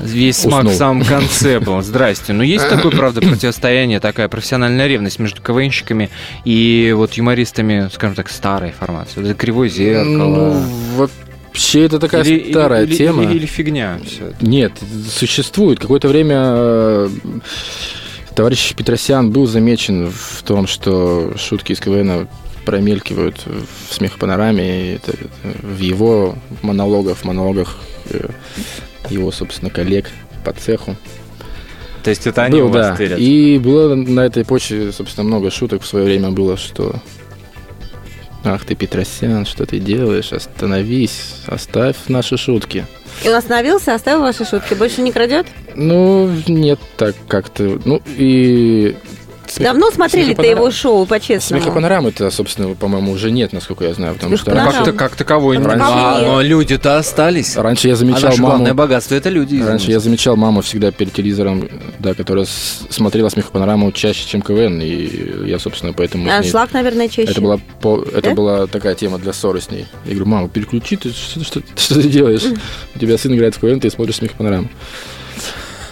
Весь 0.00 0.36
смак 0.38 0.60
Уснул. 0.60 0.72
в 0.72 0.76
самом 0.76 1.04
конце 1.04 1.58
был. 1.60 1.80
Здрасте. 1.80 2.32
Но 2.32 2.42
есть 2.42 2.68
такое, 2.68 2.90
правда, 2.92 3.20
противостояние, 3.26 3.98
такая 4.00 4.28
профессиональная 4.28 4.86
ревность 4.86 5.18
между 5.18 5.40
КВНщиками 5.40 6.10
и 6.44 6.92
вот 6.96 7.14
юмористами, 7.14 7.88
скажем 7.92 8.14
так, 8.16 8.28
старой 8.28 8.72
формации. 8.72 9.20
Вот 9.20 9.26
это 9.30 9.34
кривое 9.38 9.68
зеркало. 9.68 10.04
Ну, 10.54 10.62
вообще 10.96 11.84
это 11.84 11.98
такая 11.98 12.24
Или- 12.24 12.50
старая 12.50 12.84
или- 12.84 12.94
тема. 12.96 13.22
Или, 13.22 13.36
или 13.36 13.46
фигня 13.46 13.98
все 14.04 14.26
это. 14.28 14.44
Нет, 14.46 14.72
существует. 15.08 15.78
Какое-то 15.80 16.08
время 16.08 16.36
э, 16.44 17.08
товарищ 18.36 18.74
Петросян 18.74 19.30
был 19.30 19.46
замечен 19.46 20.10
в 20.10 20.42
том, 20.42 20.66
что 20.66 21.32
шутки 21.36 21.72
из 21.72 21.80
КВН 21.80 22.28
промелькивают 22.64 23.42
в 23.46 23.94
смехопанораме, 23.94 24.94
это, 24.94 25.12
это 25.12 25.28
в 25.42 25.78
его 25.78 26.36
монологах, 26.62 27.16
в 27.16 27.24
монологах 27.24 27.76
э, 28.10 28.28
его, 29.08 29.32
собственно, 29.32 29.70
коллег 29.70 30.10
по 30.44 30.52
цеху. 30.52 30.96
То 32.02 32.10
есть 32.10 32.26
это 32.26 32.44
они 32.44 32.60
Был, 32.60 32.66
у 32.66 32.70
вас 32.70 32.88
да. 32.88 32.96
тырят. 32.96 33.18
И 33.18 33.58
было 33.58 33.94
на 33.94 34.20
этой 34.20 34.44
почве, 34.44 34.92
собственно, 34.92 35.26
много 35.26 35.50
шуток 35.50 35.82
в 35.82 35.86
свое 35.86 36.04
время 36.04 36.30
было, 36.30 36.56
что 36.56 36.96
Ах 38.44 38.64
ты, 38.64 38.76
Петросян, 38.76 39.44
что 39.44 39.66
ты 39.66 39.80
делаешь? 39.80 40.32
Остановись, 40.32 41.36
оставь 41.46 41.96
наши 42.06 42.36
шутки. 42.36 42.86
И 43.24 43.28
он 43.28 43.34
остановился, 43.34 43.94
оставил 43.94 44.20
ваши 44.20 44.44
шутки, 44.44 44.74
больше 44.74 45.02
не 45.02 45.12
крадет? 45.12 45.46
Ну, 45.74 46.30
нет, 46.46 46.78
так 46.96 47.14
как-то. 47.28 47.80
Ну, 47.84 48.00
и... 48.16 48.96
Давно 49.58 49.90
смотрели-то 49.90 50.42
смехопанора- 50.42 50.50
его 50.50 50.70
шоу, 50.70 51.06
по-честному? 51.06 51.62
Смехопанорамы-то, 51.62 52.30
собственно, 52.30 52.74
по-моему, 52.74 53.12
уже 53.12 53.30
нет, 53.30 53.52
насколько 53.52 53.84
я 53.84 53.94
знаю. 53.94 54.14
Потому 54.14 54.36
что 54.36 54.52
раньше, 54.54 54.72
Как-то 54.78 54.92
как 54.92 55.16
таковой. 55.16 55.58
А, 55.58 55.62
таковой 55.62 56.20
нет. 56.20 56.26
но 56.26 56.40
люди-то 56.42 56.98
остались. 56.98 57.56
раньше 57.56 57.88
я 57.88 57.94
А 57.94 57.96
замечал 57.96 58.22
наше 58.30 58.40
главное 58.40 58.66
маму... 58.72 58.78
богатство 58.78 59.14
это 59.14 59.28
люди. 59.28 59.62
Раньше 59.62 59.90
я 59.90 60.00
замечал 60.00 60.36
маму 60.36 60.60
всегда 60.62 60.90
перед 60.90 61.12
телевизором, 61.12 61.68
да, 61.98 62.14
которая 62.14 62.46
смотрела 62.46 63.28
смехопанораму 63.28 63.92
чаще, 63.92 64.26
чем 64.28 64.42
КВН, 64.42 64.80
и 64.80 65.46
я, 65.48 65.58
собственно, 65.58 65.92
поэтому... 65.92 66.24
с 66.24 66.26
ней- 66.28 66.36
Аншлаг, 66.38 66.72
наверное, 66.72 67.08
чаще. 67.08 67.30
Это 67.30 67.40
была, 67.40 67.58
по- 67.80 68.02
это 68.02 68.30
Да? 68.30 68.34
была 68.34 68.66
такая 68.66 68.94
тема 68.94 69.18
для 69.18 69.32
ссоры 69.32 69.60
с 69.60 69.70
ней. 69.70 69.86
Я 70.04 70.10
говорю, 70.14 70.26
мама, 70.26 70.48
переключи, 70.48 70.96
ты 70.96 71.10
что, 71.10 71.42
что- 71.44 71.62
что 71.76 71.94
ты 72.00 72.08
делаешь? 72.08 72.42
У 72.94 72.98
тебя 72.98 73.16
сын 73.18 73.34
играет 73.34 73.54
в 73.54 73.60
КВН, 73.60 73.80
ты 73.80 73.90
смотришь 73.90 74.16
смехопанораму. 74.16 74.68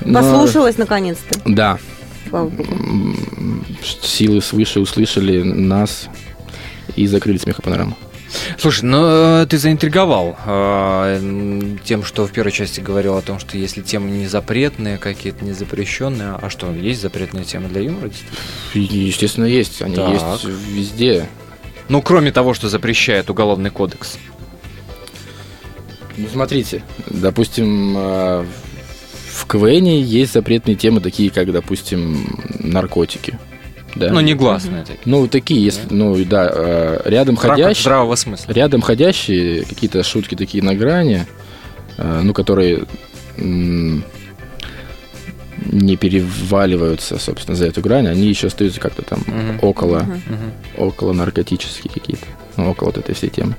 Но- 0.01 0.21
Послушалась, 0.21 0.77
наконец-то. 0.77 1.41
Да, 1.47 1.79
Слава 2.29 2.49
богу. 2.49 2.75
Силы 4.03 4.41
свыше 4.41 4.81
услышали 4.81 5.43
нас 5.43 6.09
и 6.97 7.07
закрыли 7.07 7.39
смехопанораму. 7.39 7.97
Слушай, 8.59 8.85
ну 8.87 9.47
ты 9.47 9.59
заинтриговал 9.59 10.37
э, 10.45 11.77
тем, 11.85 12.03
что 12.03 12.27
в 12.27 12.33
первой 12.33 12.51
части 12.51 12.81
говорил 12.81 13.17
о 13.17 13.23
том, 13.23 13.39
что 13.39 13.57
если 13.57 13.81
темы 13.81 14.11
не 14.11 14.27
запретные, 14.27 14.99
какие-то 14.99 15.45
не 15.45 15.53
запрещенные, 15.53 16.37
а 16.41 16.51
что, 16.51 16.73
есть 16.73 17.01
запретные 17.01 17.45
темы 17.45 17.69
для 17.69 17.83
юмора? 17.83 18.11
Естественно, 18.75 19.45
есть. 19.45 19.83
Они 19.83 19.95
Так. 19.95 20.11
есть 20.11 20.45
везде. 20.45 21.29
Ну, 21.89 22.03
кроме 22.03 22.33
того, 22.33 22.55
что 22.55 22.69
запрещает 22.69 23.31
Уголовный 23.31 23.71
кодекс. 23.71 24.19
Ну, 26.17 26.27
смотрите, 26.33 26.83
допустим, 27.07 27.95
э, 27.97 28.45
в 29.35 29.47
КВН 29.47 29.85
есть 29.87 30.33
запретные 30.33 30.77
темы, 30.77 31.01
такие 31.01 31.31
как, 31.31 31.51
допустим, 31.53 32.39
наркотики. 32.61 33.39
Да? 33.97 34.11
Ну, 34.13 34.21
негласные 34.21 34.83
такие. 34.83 34.99
Ну, 35.05 35.27
такие, 35.29 35.65
если, 35.65 35.83
ну, 35.91 36.17
да, 36.25 36.51
э, 36.53 37.01
рядом 37.05 37.37
ходящие, 37.37 37.83
здравого 37.83 38.15
смысла. 38.17 38.53
рядом 38.53 38.81
ходящие 38.81 39.65
какие-то 39.65 40.03
шутки 40.03 40.35
такие 40.35 40.63
на 40.65 40.75
грани, 40.75 41.27
э, 41.97 42.21
ну, 42.23 42.33
которые 42.33 42.85
не 43.37 44.03
переваливаются, 45.97 47.19
собственно, 47.19 47.57
за 47.57 47.67
эту 47.67 47.81
грань, 47.81 48.07
они 48.09 48.29
еще 48.29 48.49
остаются 48.49 48.81
как-то 48.81 49.03
там 49.03 49.21
Мгм. 49.27 49.59
около, 49.63 50.01
Мгм. 50.01 50.53
около 50.77 51.13
наркотические 51.13 51.93
какие-то, 51.93 52.27
ну, 52.57 52.71
около 52.71 52.89
вот 52.89 52.99
этой 52.99 53.15
всей 53.15 53.31
темы. 53.31 53.57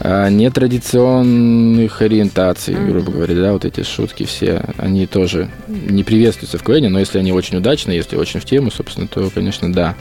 А 0.00 0.28
нетрадиционных 0.28 2.02
ориентаций, 2.02 2.74
грубо 2.74 3.12
говоря, 3.12 3.34
да, 3.36 3.52
вот 3.52 3.64
эти 3.64 3.82
шутки 3.82 4.24
все, 4.24 4.62
они 4.76 5.06
тоже 5.06 5.48
не 5.68 6.02
приветствуются 6.02 6.58
в 6.58 6.64
КВН, 6.64 6.92
но 6.92 6.98
если 6.98 7.18
они 7.18 7.32
очень 7.32 7.58
удачные, 7.58 7.96
если 7.96 8.16
очень 8.16 8.40
в 8.40 8.44
тему, 8.44 8.70
собственно, 8.70 9.06
то, 9.06 9.30
конечно, 9.30 9.72
да. 9.72 9.94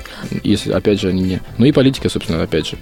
Если, 0.44 0.72
опять 0.72 1.00
же, 1.00 1.10
они 1.10 1.22
не... 1.22 1.42
Ну 1.58 1.66
и 1.66 1.72
политика, 1.72 2.10
собственно, 2.10 2.42
опять 2.42 2.68
же. 2.68 2.78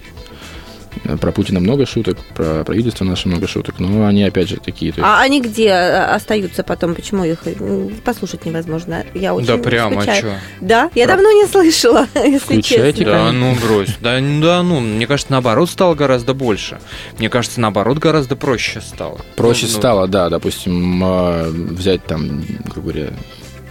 Про 1.20 1.32
Путина 1.32 1.58
много 1.60 1.86
шуток, 1.86 2.18
про 2.34 2.64
правительство 2.64 3.04
наше 3.04 3.28
много 3.28 3.46
шуток, 3.48 3.76
но 3.78 4.06
они, 4.06 4.22
опять 4.24 4.48
же, 4.48 4.56
такие. 4.58 4.88
есть- 4.88 4.98
А 5.02 5.20
они 5.22 5.40
где 5.40 5.66
э, 5.68 6.04
остаются 6.14 6.62
потом? 6.62 6.94
Почему 6.94 7.24
их 7.24 7.38
м, 7.46 7.90
послушать 8.04 8.44
невозможно? 8.44 9.04
Я 9.14 9.34
очень 9.34 9.46
Да 9.46 9.56
прямо, 9.58 9.96
скучаю. 10.02 10.18
что? 10.18 10.34
Да? 10.60 10.90
Я 10.94 11.06
Про- 11.06 11.14
давно 11.14 11.32
не 11.32 11.46
слышала, 11.46 12.06
если 12.14 12.38
Включайте, 12.38 12.98
честно. 13.04 13.12
Да, 13.12 13.32
ну 13.32 13.54
брось. 13.54 13.96
Да, 14.00 14.20
ну, 14.20 14.40
да, 14.42 14.62
ну, 14.62 14.80
мне 14.80 15.06
кажется, 15.06 15.32
наоборот 15.32 15.70
стало 15.70 15.94
гораздо 15.94 16.34
больше. 16.34 16.78
Мне 17.18 17.28
кажется, 17.28 17.60
наоборот, 17.60 17.98
гораздо 17.98 18.36
проще 18.36 18.80
стало. 18.80 19.20
Проще 19.36 19.66
Ну, 19.66 19.72
ну, 19.72 19.78
стало, 19.78 20.08
да, 20.08 20.28
допустим, 20.28 21.02
э, 21.04 21.48
взять 21.50 22.04
там, 22.04 22.42
грубо 22.66 22.92
говоря, 22.92 23.12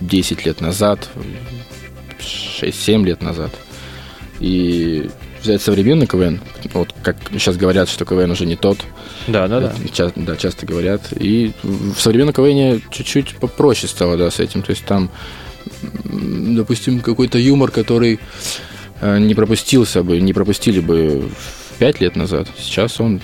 10 0.01 0.45
лет 0.45 0.59
назад, 0.61 1.07
6-7 2.19 3.05
лет 3.05 3.21
назад, 3.21 3.51
и 4.39 5.09
взять 5.41 5.61
современный 5.61 6.07
КВН, 6.07 6.39
вот 6.73 6.93
как 7.03 7.17
сейчас 7.31 7.57
говорят, 7.57 7.89
что 7.89 8.05
КВН 8.05 8.31
уже 8.31 8.45
не 8.45 8.55
тот, 8.55 8.79
Да, 9.27 9.47
да, 9.47 9.59
да. 9.59 9.73
Ча- 9.93 10.11
да, 10.15 10.35
часто 10.35 10.65
говорят. 10.65 11.01
И 11.13 11.53
в 11.63 11.99
современном 11.99 12.33
КВН 12.33 12.81
чуть-чуть 12.91 13.35
попроще 13.35 13.87
стало, 13.87 14.17
да, 14.17 14.29
с 14.31 14.39
этим. 14.39 14.61
То 14.61 14.71
есть 14.71 14.85
там, 14.85 15.09
допустим, 16.13 16.99
какой-то 16.99 17.37
юмор, 17.37 17.71
который 17.71 18.19
э, 19.01 19.19
не 19.19 19.35
пропустился 19.35 20.03
бы, 20.03 20.19
не 20.19 20.33
пропустили 20.33 20.79
бы 20.79 21.29
пять 21.79 22.01
лет 22.01 22.15
назад. 22.15 22.47
Сейчас 22.59 22.99
он 22.99 23.21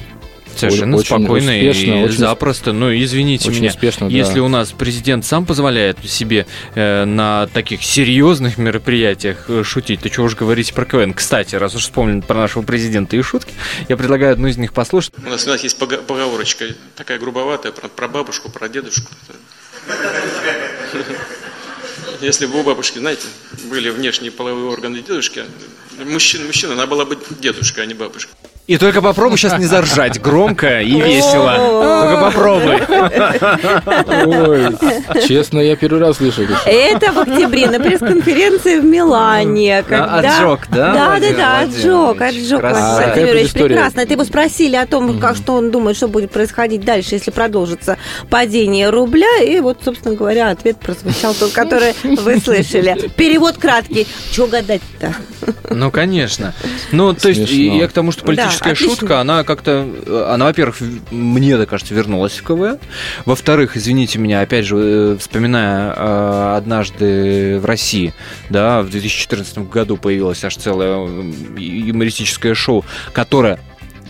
Совершенно 0.60 0.98
очень 0.98 1.08
спокойно 1.08 1.52
успешно, 1.52 1.92
и 1.92 2.04
очень- 2.04 2.18
запросто. 2.18 2.74
Ну, 2.74 2.94
извините 2.94 3.50
очень 3.50 3.62
меня. 3.62 3.70
успешно, 3.70 4.10
да. 4.10 4.16
Если 4.16 4.40
у 4.40 4.48
нас 4.48 4.72
президент 4.72 5.26
сам 5.26 5.46
позволяет 5.46 5.98
себе 6.08 6.46
э, 6.76 7.06
на 7.06 7.48
таких 7.48 7.84
серьезных 7.84 8.58
мероприятиях 8.58 9.46
э, 9.50 9.64
шутить, 9.64 10.02
то 10.02 10.10
чего 10.10 10.26
уж 10.26 10.36
говорить 10.36 10.74
про 10.74 10.86
КВН. 10.86 11.14
Кстати, 11.14 11.56
раз 11.56 11.76
уж 11.76 11.84
вспомнили 11.84 12.22
про 12.22 12.36
нашего 12.36 12.64
президента 12.64 13.16
и 13.16 13.22
шутки, 13.22 13.54
я 13.90 13.98
предлагаю 13.98 14.34
одну 14.34 14.48
из 14.48 14.58
них 14.58 14.74
послушать. 14.74 15.14
У 15.26 15.30
нас, 15.30 15.46
у 15.46 15.50
нас 15.50 15.64
есть 15.64 15.78
поговорочка, 15.78 16.66
такая 16.96 17.20
грубоватая, 17.20 17.72
про, 17.72 17.88
про 17.88 18.08
бабушку, 18.08 18.50
про 18.50 18.70
дедушку. 18.70 19.12
Если 22.22 22.48
бы 22.48 22.60
у 22.60 22.64
бабушки, 22.64 22.98
знаете, 22.98 23.28
были 23.70 23.90
внешние 23.90 24.32
половые 24.32 24.68
органы 24.72 25.02
дедушки, 25.02 25.44
мужчина, 26.04 26.46
мужчина, 26.46 26.74
она 26.74 26.88
была 26.88 27.06
бы 27.06 27.18
дедушка, 27.40 27.82
а 27.82 27.86
не 27.86 27.94
бабушка. 27.94 28.32
И 28.67 28.77
только 28.77 29.01
попробуй 29.01 29.38
сейчас 29.38 29.57
не 29.57 29.65
заржать 29.65 30.21
громко 30.21 30.81
и 30.81 31.00
весело. 31.00 31.55
Только 32.01 32.21
попробуй. 32.21 32.75
Ой, 34.25 35.25
честно, 35.25 35.59
я 35.59 35.77
первый 35.77 36.01
раз 36.01 36.17
слышу. 36.17 36.41
это. 36.65 37.13
В 37.13 37.19
октябре 37.19 37.67
на 37.67 37.79
пресс-конференции 37.79 38.79
в 38.79 38.86
Милане. 38.86 39.83
Когда... 39.88 40.36
отжог, 40.36 40.67
да, 40.69 40.93
Да, 40.93 41.19
да, 41.19 41.33
да, 41.33 41.59
отжог, 41.62 42.21
отжог. 42.21 42.62
Владимирович, 42.62 43.53
прекрасно. 43.53 44.05
Ты 44.05 44.13
его 44.13 44.25
спросили 44.25 44.75
о 44.75 44.86
том, 44.86 45.17
как, 45.17 45.38
что 45.38 45.53
он 45.53 45.71
думает, 45.71 45.95
что 45.95 46.09
будет 46.09 46.31
происходить 46.31 46.83
дальше, 46.83 47.15
если 47.15 47.31
продолжится 47.31 47.97
падение 48.29 48.89
рубля. 48.89 49.41
И 49.43 49.62
вот, 49.62 49.77
собственно 49.86 50.15
говоря, 50.15 50.50
ответ 50.50 50.77
прозвучал 50.77 51.33
тот, 51.33 51.53
который 51.53 51.93
вы 52.03 52.39
слышали. 52.39 53.09
Перевод 53.15 53.57
краткий. 53.57 54.05
Чего 54.31 54.47
гадать-то? 54.47 55.15
Ну, 55.69 55.89
конечно. 55.89 56.53
Ну, 56.91 57.13
то 57.13 57.29
есть, 57.29 57.50
я 57.50 57.88
к 57.88 57.93
тому, 57.93 58.12
что 58.12 58.25
политическая 58.25 58.57
политическая 58.60 58.72
отлично. 58.72 58.96
шутка, 58.96 59.22
она 59.22 59.44
как-то, 59.44 59.88
э, 60.06 60.28
она, 60.30 60.46
во-первых, 60.46 60.78
мне 61.12 61.58
так 61.58 61.70
кажется, 61.70 61.94
вернулась 61.94 62.34
в 62.34 62.44
КВН. 62.44 62.80
Во-вторых, 63.26 63.78
извините 63.78 64.20
меня, 64.20 64.42
опять 64.42 64.66
же, 64.66 64.78
э, 64.78 65.18
вспоминая 65.20 65.94
э, 65.96 66.56
однажды 66.58 67.60
в 67.60 67.66
России, 67.66 68.14
да, 68.50 68.82
в 68.82 68.90
2014 68.90 69.70
году 69.70 69.98
появилось 69.98 70.44
аж 70.44 70.56
целое 70.56 71.08
юмористическое 71.58 72.54
шоу, 72.54 72.86
которое 73.14 73.60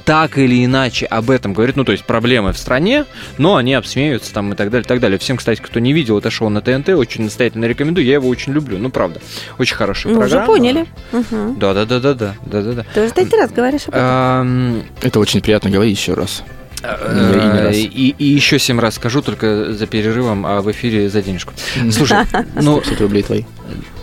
так 0.08 0.38
или 0.38 0.64
иначе 0.64 1.06
об 1.06 1.30
этом 1.30 1.54
говорит, 1.54 1.76
ну, 1.76 1.84
то 1.84 1.92
есть 1.92 2.06
проблемы 2.06 2.54
в 2.54 2.58
стране, 2.58 3.04
но 3.38 3.58
они 3.58 3.74
обсмеются 3.74 4.34
там 4.34 4.54
и 4.54 4.56
так 4.56 4.70
далее, 4.70 4.86
и 4.86 4.88
так 4.88 5.02
далее. 5.02 5.20
Всем, 5.20 5.36
кстати, 5.36 5.60
кто 5.60 5.82
не 5.82 5.92
видел 5.92 6.18
это 6.18 6.30
шоу 6.32 6.48
на 6.48 6.62
ТНТ, 6.62 6.90
очень 6.90 7.26
настоятельно 7.26 7.66
рекомендую, 7.66 8.06
я 8.06 8.14
его 8.14 8.30
очень 8.30 8.54
люблю, 8.54 8.78
ну, 8.78 8.90
правда. 8.90 9.20
Очень 9.60 9.76
хорошая 9.76 10.14
Мы 10.14 10.20
уже 10.20 10.30
программа. 10.30 10.48
поняли. 10.48 10.86
Мгм. 11.12 11.60
Да-да-да-да-да, 11.60 12.36
да-да-да. 12.46 12.86
Ты 12.94 13.04
уже 13.04 13.12
третий 13.12 13.36
раз 13.36 13.52
говоришь 13.52 13.82
об 13.88 13.96
этом. 13.96 14.84
Это 15.02 15.20
очень 15.20 15.42
приятно 15.42 15.70
говорить 15.70 15.98
еще 15.98 16.14
раз. 16.14 16.42
Э, 16.84 17.72
И. 17.74 18.16
И, 18.18 18.26
еще 18.26 18.60
семь 18.60 18.80
раз 18.80 18.96
скажу, 18.96 19.22
только 19.22 19.74
за 19.74 19.88
перерывом, 19.88 20.46
а 20.46 20.62
в 20.62 20.72
эфире 20.72 21.10
за 21.10 21.22
денежку. 21.22 21.54
Слушай, 21.92 22.20
ну, 22.56 22.82
150 22.82 23.02
рублей 23.02 23.24
твои. 23.24 23.44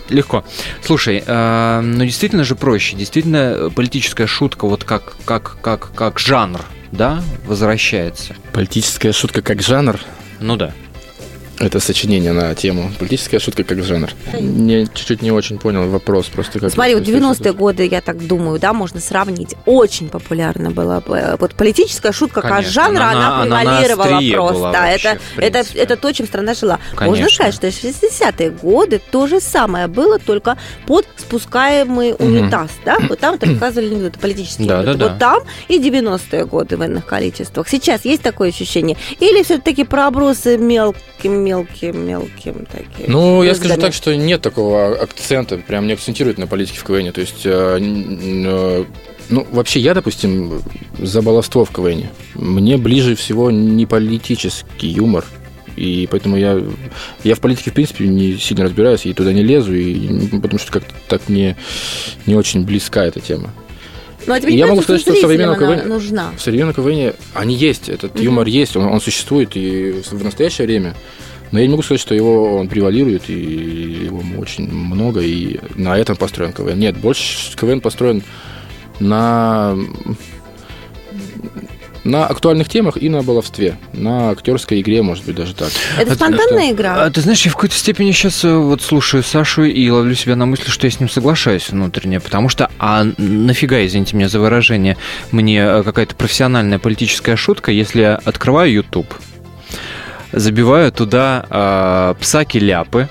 легко. 0.09 0.43
Слушай, 0.83 1.23
э, 1.25 1.81
ну 1.81 2.03
действительно 2.03 2.43
же 2.43 2.55
проще, 2.55 2.95
действительно 2.95 3.71
политическая 3.75 4.27
шутка, 4.27 4.67
вот 4.67 4.83
как, 4.83 5.15
как, 5.25 5.57
как, 5.61 5.91
как 5.93 6.19
жанр, 6.19 6.61
да, 6.91 7.23
возвращается. 7.45 8.35
Политическая 8.53 9.11
шутка 9.11 9.41
как 9.41 9.61
жанр. 9.61 9.99
Ну 10.39 10.55
да. 10.55 10.73
Это 11.59 11.79
сочинение 11.79 12.33
на 12.33 12.53
тему. 12.53 12.91
Политическая 12.99 13.39
шутка 13.39 13.63
как 13.63 13.81
жанр. 13.81 14.09
Не, 14.39 14.87
чуть-чуть 14.87 15.21
не 15.21 15.31
очень 15.31 15.57
понял 15.57 15.89
вопрос. 15.89 16.25
Просто 16.27 16.59
как 16.59 16.71
Смотри, 16.71 16.95
вот 16.95 17.05
просто 17.05 17.43
90-е 17.43 17.53
годы, 17.53 17.87
я 17.87 18.01
так 18.01 18.25
думаю, 18.27 18.59
да, 18.59 18.73
можно 18.73 18.99
сравнить. 18.99 19.55
Очень 19.65 20.09
популярна 20.09 20.71
была 20.71 21.01
э, 21.05 21.37
вот 21.39 21.55
политическая 21.55 22.11
шутка 22.11 22.41
как 22.41 22.51
Конечно, 22.51 22.71
жанр, 22.71 23.01
она 23.01 23.11
она, 23.11 23.45
на- 23.45 23.61
она 23.61 23.63
на 23.63 23.81
превалировала 23.81 24.17
острие 24.17 24.35
просто. 24.35 24.53
была 24.55 24.71
вообще, 24.71 25.07
это, 25.07 25.19
в 25.35 25.39
это, 25.39 25.65
это 25.75 25.95
то, 25.97 26.11
чем 26.11 26.27
страна 26.27 26.53
жила. 26.53 26.79
Можно 26.99 27.15
Конечно. 27.27 27.51
сказать, 27.51 27.55
что 27.55 27.71
в 27.71 28.03
60-е 28.03 28.49
годы 28.51 29.01
то 29.11 29.27
же 29.27 29.39
самое 29.39 29.87
было, 29.87 30.19
только 30.19 30.57
под 30.85 31.05
спускаемый 31.17 32.15
унитаз, 32.19 32.71
да? 32.83 32.97
Вот 33.07 33.19
там 33.19 33.35
это 33.35 33.45
рассказывали 33.45 33.93
анекдоты 33.93 34.19
политические. 34.19 34.67
Да, 34.67 34.79
анекдоты. 34.79 34.97
да, 34.99 35.05
вот 35.05 35.17
да. 35.17 35.29
там 35.29 35.43
и 35.69 35.79
90-е 35.79 36.45
годы 36.45 36.75
в 36.77 36.83
иных 36.83 37.05
количествах. 37.05 37.69
Сейчас 37.69 38.03
есть 38.03 38.21
такое 38.21 38.49
ощущение? 38.49 38.97
Или 39.19 39.41
все-таки 39.43 39.83
пробросы 39.85 40.57
мелким-мелким-мелким 41.45 42.65
такие? 42.65 43.09
Ну, 43.09 43.43
я 43.43 43.55
скажу 43.55 43.79
так, 43.79 43.93
что 43.93 44.15
нет 44.15 44.41
такого 44.41 44.95
акцента, 45.01 45.57
прям 45.57 45.87
не 45.87 45.93
акцентируют 45.93 46.37
на 46.37 46.47
политике 46.47 46.79
в 46.79 46.83
КВН. 46.83 47.11
То 47.11 47.21
есть, 47.21 47.45
э, 47.45 47.79
э, 47.79 48.85
ну, 49.29 49.47
вообще 49.51 49.79
я, 49.79 49.93
допустим, 49.93 50.61
за 50.99 51.21
баловство 51.21 51.65
в 51.65 51.71
КВН. 51.71 52.05
Мне 52.35 52.77
ближе 52.77 53.15
всего 53.15 53.51
не 53.51 53.85
политический 53.85 54.87
юмор. 54.87 55.25
И 55.75 56.07
поэтому 56.09 56.37
я, 56.37 56.61
я 57.23 57.35
в 57.35 57.39
политике, 57.39 57.71
в 57.71 57.73
принципе, 57.73 58.07
не 58.07 58.37
сильно 58.37 58.63
разбираюсь, 58.63 59.05
и 59.05 59.13
туда 59.13 59.33
не 59.33 59.43
лезу, 59.43 59.73
и, 59.73 60.27
потому 60.39 60.57
что 60.57 60.71
как-то 60.71 60.93
так 61.07 61.27
мне 61.27 61.57
не 62.25 62.35
очень 62.35 62.63
близка 62.65 63.03
эта 63.03 63.19
тема. 63.19 63.51
Ну, 64.25 64.33
а 64.33 64.39
тебе 64.39 64.51
И 64.51 64.53
не 64.53 64.59
я 64.59 64.67
могу 64.67 64.81
сказать, 64.81 65.01
что 65.01 65.13
современного 65.13 65.65
она 65.65 65.75
КВН 65.77 65.89
нужна? 65.89 66.31
В 66.37 66.41
современном 66.41 66.73
КВН 66.73 67.13
они 67.33 67.55
есть, 67.55 67.89
этот 67.89 68.15
Мгм. 68.15 68.23
юмор 68.23 68.47
есть, 68.47 68.75
он, 68.75 68.85
он 68.85 69.01
существует 69.01 69.51
и 69.55 70.01
в 70.09 70.23
настоящее 70.23 70.65
время. 70.65 70.95
Но 71.51 71.59
я 71.59 71.65
не 71.65 71.71
могу 71.71 71.83
сказать, 71.83 72.01
что 72.01 72.15
его 72.15 72.57
он 72.57 72.67
превалирует, 72.67 73.29
и 73.29 73.33
его 74.05 74.21
очень 74.37 74.71
много, 74.71 75.21
и 75.21 75.59
на 75.75 75.97
этом 75.97 76.15
построен 76.15 76.53
КВН. 76.53 76.79
Нет, 76.79 76.97
больше 76.97 77.55
КВН 77.55 77.81
построен 77.81 78.23
на 78.99 79.75
на 82.05 82.27
актуальных 82.27 82.69
темах 82.69 82.97
и 82.97 83.09
на 83.09 83.23
баловстве, 83.23 83.77
на 83.91 84.29
актерской 84.29 84.79
игре, 84.81 85.01
может 85.01 85.25
быть, 85.25 85.35
даже 85.35 85.55
так. 85.55 85.69
Это 85.99 86.11
А 86.11 86.15
спонтанная 86.15 86.71
игра? 86.71 87.03
А, 87.03 87.09
ты 87.09 87.19
знаешь, 87.19 87.43
я 87.43 87.51
в 87.51 87.55
какой-то 87.55 87.75
степени 87.75 88.11
сейчас 88.11 88.43
вот 88.43 88.81
слушаю 88.83 89.23
Сашу 89.23 89.63
и 89.63 89.89
ловлю 89.89 90.13
себя 90.13 90.35
на 90.35 90.45
мысли, 90.45 90.69
что 90.69 90.85
я 90.85 90.91
с 90.91 90.99
ним 90.99 91.09
соглашаюсь 91.09 91.69
внутренне, 91.69 92.19
потому 92.19 92.47
что, 92.47 92.69
а 92.77 93.05
нафига, 93.17 93.83
извините 93.83 94.15
меня 94.15 94.29
за 94.29 94.39
выражение, 94.39 94.97
мне 95.31 95.59
э, 95.59 95.83
какая-то 95.83 96.15
профессиональная 96.15 96.77
политическая 96.77 97.35
шутка, 97.35 97.71
если 97.71 98.01
я 98.01 98.15
открываю 98.23 98.71
YouTube, 98.71 99.11
забиваю 100.35 100.91
туда 100.91 101.45
э, 101.49 102.13
псаки-ляпы, 102.19 103.07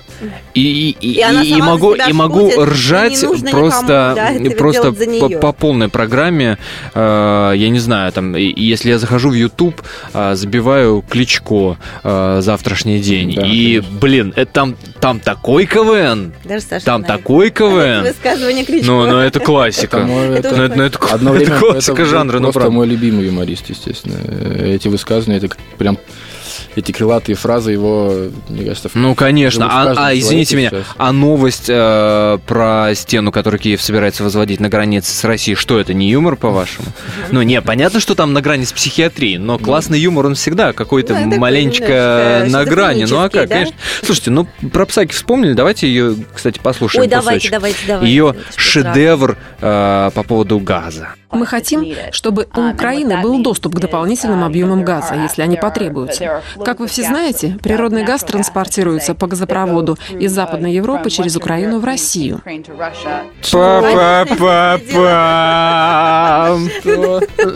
и, 0.55 0.61
и, 1.01 1.09
И 1.09 1.21
и- 1.21 1.59
и 1.59 1.61
могу, 1.61 1.95
и 1.95 2.13
могу 2.13 2.41
шутит, 2.51 2.59
и 2.59 2.63
ржать 2.63 3.23
нужно 3.23 3.51
просто, 3.51 4.15
никому, 4.17 4.51
да, 4.51 4.57
просто 4.57 4.93
по, 5.21 5.29
по 5.29 5.53
полной 5.53 5.89
программе. 5.89 6.57
Э, 6.95 7.53
я 7.57 7.69
не 7.69 7.79
знаю, 7.81 8.13
там, 8.13 8.37
и- 8.37 8.43
и 8.43 8.63
если 8.65 8.91
я 8.91 8.99
захожу 8.99 9.31
в 9.31 9.35
YouTube, 9.35 9.83
э, 10.15 10.35
забиваю 10.37 11.03
Кличко 11.09 11.77
э, 12.05 12.39
завтрашний 12.41 13.01
день, 13.01 13.35
Да, 13.35 13.43
и, 13.45 13.81
блин, 13.81 14.33
это 14.37 14.53
там, 14.53 14.77
там 15.01 15.19
такой 15.21 15.67
КВН, 15.67 16.33
Даже 16.45 16.65
Саша 16.65 16.85
там 16.85 17.03
знает. 17.05 17.21
такой 17.21 17.51
КВН. 17.51 18.03
Высказывание 18.03 18.65
Кличко. 18.65 18.87
Ну, 18.87 19.07
ну, 19.07 19.19
это 19.19 19.41
классика. 19.41 19.97
Это 19.99 20.07
мой- 20.07 20.39
Это 20.39 20.57
Ну, 20.57 20.63
это, 20.63 20.77
ну, 20.77 20.83
это, 20.85 20.99
Одно 21.13 21.35
это 21.35 21.45
время 21.45 21.59
классика 21.59 22.03
это 22.03 22.05
жанра, 22.07 22.39
ну, 22.39 22.53
правда. 22.53 22.71
мой 22.71 22.87
любимый 22.87 23.27
юморист, 23.27 23.69
естественно. 23.71 24.17
Эти 24.65 24.89
высказывания, 24.89 25.39
это 25.39 25.49
прям 25.79 25.99
эти 26.77 26.93
крылатые 26.93 27.37
фразы 27.37 27.73
его, 27.73 28.15
мне 28.49 28.65
кажется, 28.65 28.89
в- 28.89 28.95
Ну, 28.95 29.15
конечно. 29.15 29.67
А, 29.71 29.95
а, 30.09 30.15
извините 30.15 30.57
меня, 30.57 30.71
сейчас. 30.71 30.85
а 30.97 31.13
новость 31.13 31.67
э, 31.69 32.39
про 32.47 32.95
стену, 32.95 33.33
которую 33.33 33.61
Киев 33.61 33.81
собирается 33.83 34.23
возводить 34.25 34.61
на 34.61 34.69
границе 34.69 35.13
с 35.13 35.25
Россией, 35.25 35.57
что 35.57 35.79
это, 35.79 35.95
не 35.95 36.11
юмор, 36.11 36.37
по-вашему? 36.37 36.87
Ну, 37.31 37.43
не, 37.43 37.61
понятно, 37.63 38.01
что 38.01 38.15
там 38.15 38.33
на 38.33 38.41
грани 38.43 38.65
с 38.65 38.73
психиатрией, 38.73 39.39
но 39.39 39.59
классный 39.59 39.99
юмор, 39.99 40.27
он 40.27 40.35
всегда 40.35 40.73
какой-то 40.73 41.15
Ну, 41.19 41.37
маленечко 41.39 41.85
немножко 42.45 42.51
на 42.51 42.65
грани. 42.65 43.05
Ну, 43.09 43.19
а 43.19 43.29
как, 43.29 43.49
да? 43.49 43.55
конечно. 43.55 43.75
Слушайте, 44.03 44.31
ну, 44.31 44.47
про 44.73 44.87
Псаки 44.87 45.13
вспомнили, 45.13 45.53
давайте 45.53 45.89
ее, 45.89 46.17
кстати, 46.35 46.59
послушаем 46.63 47.03
Ой, 47.03 47.09
давайте, 47.09 47.51
давайте, 47.51 47.79
давайте. 47.87 48.11
Ее 48.11 48.35
шедевр 48.57 49.37
э, 49.61 50.11
по 50.15 50.23
поводу 50.23 50.59
газа. 50.59 51.09
Мы 51.31 51.47
хотим, 51.47 51.85
чтобы 52.13 52.47
у 52.55 52.71
Украины 52.71 53.21
был 53.21 53.43
доступ 53.43 53.75
к 53.75 53.81
дополнительным 53.81 54.45
объемам 54.45 54.85
газа, 54.85 55.15
если 55.15 55.43
они 55.43 55.57
потребуются. 55.57 56.43
Как 56.65 56.81
вы 56.81 56.87
все 56.87 57.03
знаете, 57.03 57.59
природный 57.63 58.05
газ 58.05 58.23
транспортируется 58.23 59.15
по 59.15 59.27
газопроводу 59.27 59.99
из 60.19 60.33
Западной 60.33 60.73
Европы 60.73 61.11
через 61.11 61.37
Украину 61.37 61.79
в 61.79 61.85
Россию. 61.85 62.41
Па-па-па-па. 63.53 64.75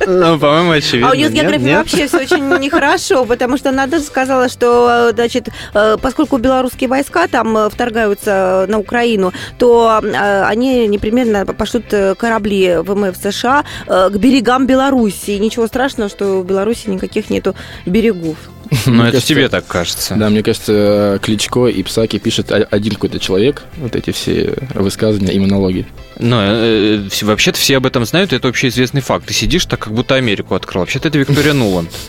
Ну, 0.06 0.38
по-моему, 0.38 0.72
очевидно. 0.72 1.08
А 1.08 1.12
у 1.12 1.14
нее 1.14 1.28
с 1.28 1.32
географией 1.32 1.76
вообще 1.76 2.06
все 2.06 2.18
очень 2.18 2.46
нехорошо, 2.58 3.24
потому 3.24 3.56
что 3.56 3.70
она 3.70 3.86
даже 3.86 4.04
сказала, 4.04 4.48
что, 4.48 5.08
э, 5.10 5.14
значит, 5.14 5.48
э, 5.74 5.96
поскольку 6.00 6.38
белорусские 6.38 6.88
войска 6.88 7.26
там 7.28 7.56
э, 7.56 7.70
вторгаются 7.70 8.66
на 8.68 8.78
Украину, 8.78 9.32
то 9.58 10.00
э, 10.02 10.42
они 10.44 10.86
непременно 10.86 11.46
пошлют 11.46 11.86
э, 11.92 12.14
корабли 12.14 12.76
ВМФ 12.78 13.16
США 13.16 13.64
э, 13.86 14.10
к 14.10 14.16
берегам 14.16 14.66
Белоруссии. 14.66 15.38
Ничего 15.38 15.66
страшного, 15.66 16.10
что 16.10 16.40
у 16.40 16.42
Беларуси 16.42 16.90
никаких 16.90 17.30
нету 17.30 17.54
берегов. 17.86 18.36
Ну, 18.86 18.92
Мне 18.92 19.02
это 19.02 19.12
кажется, 19.12 19.28
тебе 19.28 19.48
так 19.48 19.66
кажется. 19.66 20.14
Да, 20.14 20.28
мне 20.28 20.42
кажется, 20.42 21.18
Кличко 21.22 21.66
и 21.66 21.82
Псаки 21.82 22.18
пишет 22.18 22.50
один 22.50 22.94
какой-то 22.94 23.18
человек, 23.18 23.64
вот 23.76 23.96
эти 23.96 24.10
все 24.10 24.54
высказывания 24.74 25.32
и 25.32 25.38
монологи. 25.38 25.86
Ну, 26.18 26.36
э, 26.40 27.08
э, 27.08 27.24
вообще-то 27.24 27.58
все 27.58 27.76
об 27.76 27.86
этом 27.86 28.04
знают, 28.04 28.32
это 28.32 28.48
общеизвестный 28.48 29.00
факт. 29.00 29.26
Ты 29.26 29.34
сидишь 29.34 29.66
так, 29.66 29.80
как 29.80 29.92
будто 29.92 30.14
Америку 30.14 30.54
открыл. 30.54 30.80
Вообще-то 30.80 31.08
это 31.08 31.18
Виктория 31.18 31.52
Нуланд. 31.52 31.90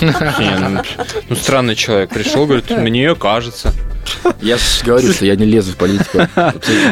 Ну, 0.00 0.82
Ну, 1.28 1.36
странный 1.36 1.74
человек 1.74 2.10
пришел, 2.10 2.46
говорит, 2.46 2.70
мне 2.70 3.14
кажется. 3.14 3.72
Я 4.40 4.58
говорю, 4.84 5.12
что 5.12 5.24
я 5.24 5.36
не 5.36 5.44
лезу 5.44 5.72
в 5.72 5.76
политику. 5.76 6.20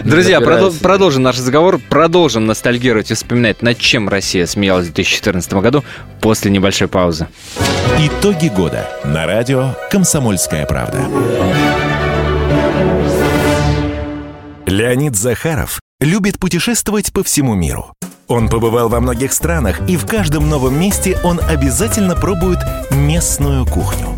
Друзья, 0.05 0.40
продолжим 0.40 1.23
наш 1.23 1.38
разговор, 1.38 1.81
продолжим 1.88 2.47
ностальгировать 2.47 3.11
и 3.11 3.14
вспоминать, 3.14 3.62
над 3.62 3.79
чем 3.79 4.09
Россия 4.09 4.47
смеялась 4.47 4.88
в 4.88 4.92
2014 4.92 5.53
году 5.55 5.85
после 6.21 6.51
небольшой 6.51 6.88
паузы. 6.88 7.29
Итоги 7.99 8.49
года 8.49 8.88
на 9.05 9.27
радио 9.27 9.75
«Комсомольская 9.90 10.66
правда». 10.66 11.05
Леонид 14.66 15.16
Захаров 15.16 15.81
любит 16.01 16.38
путешествовать 16.38 17.12
по 17.12 17.25
всему 17.25 17.55
миру. 17.55 17.94
Он 18.29 18.51
побывал 18.51 18.90
во 18.90 19.01
многих 19.01 19.33
странах, 19.33 19.81
и 19.88 19.97
в 19.97 20.07
каждом 20.07 20.51
новом 20.51 20.79
месте 20.79 21.18
он 21.25 21.40
обязательно 21.40 22.14
пробует 22.14 22.59
местную 22.90 23.64
кухню. 23.64 24.17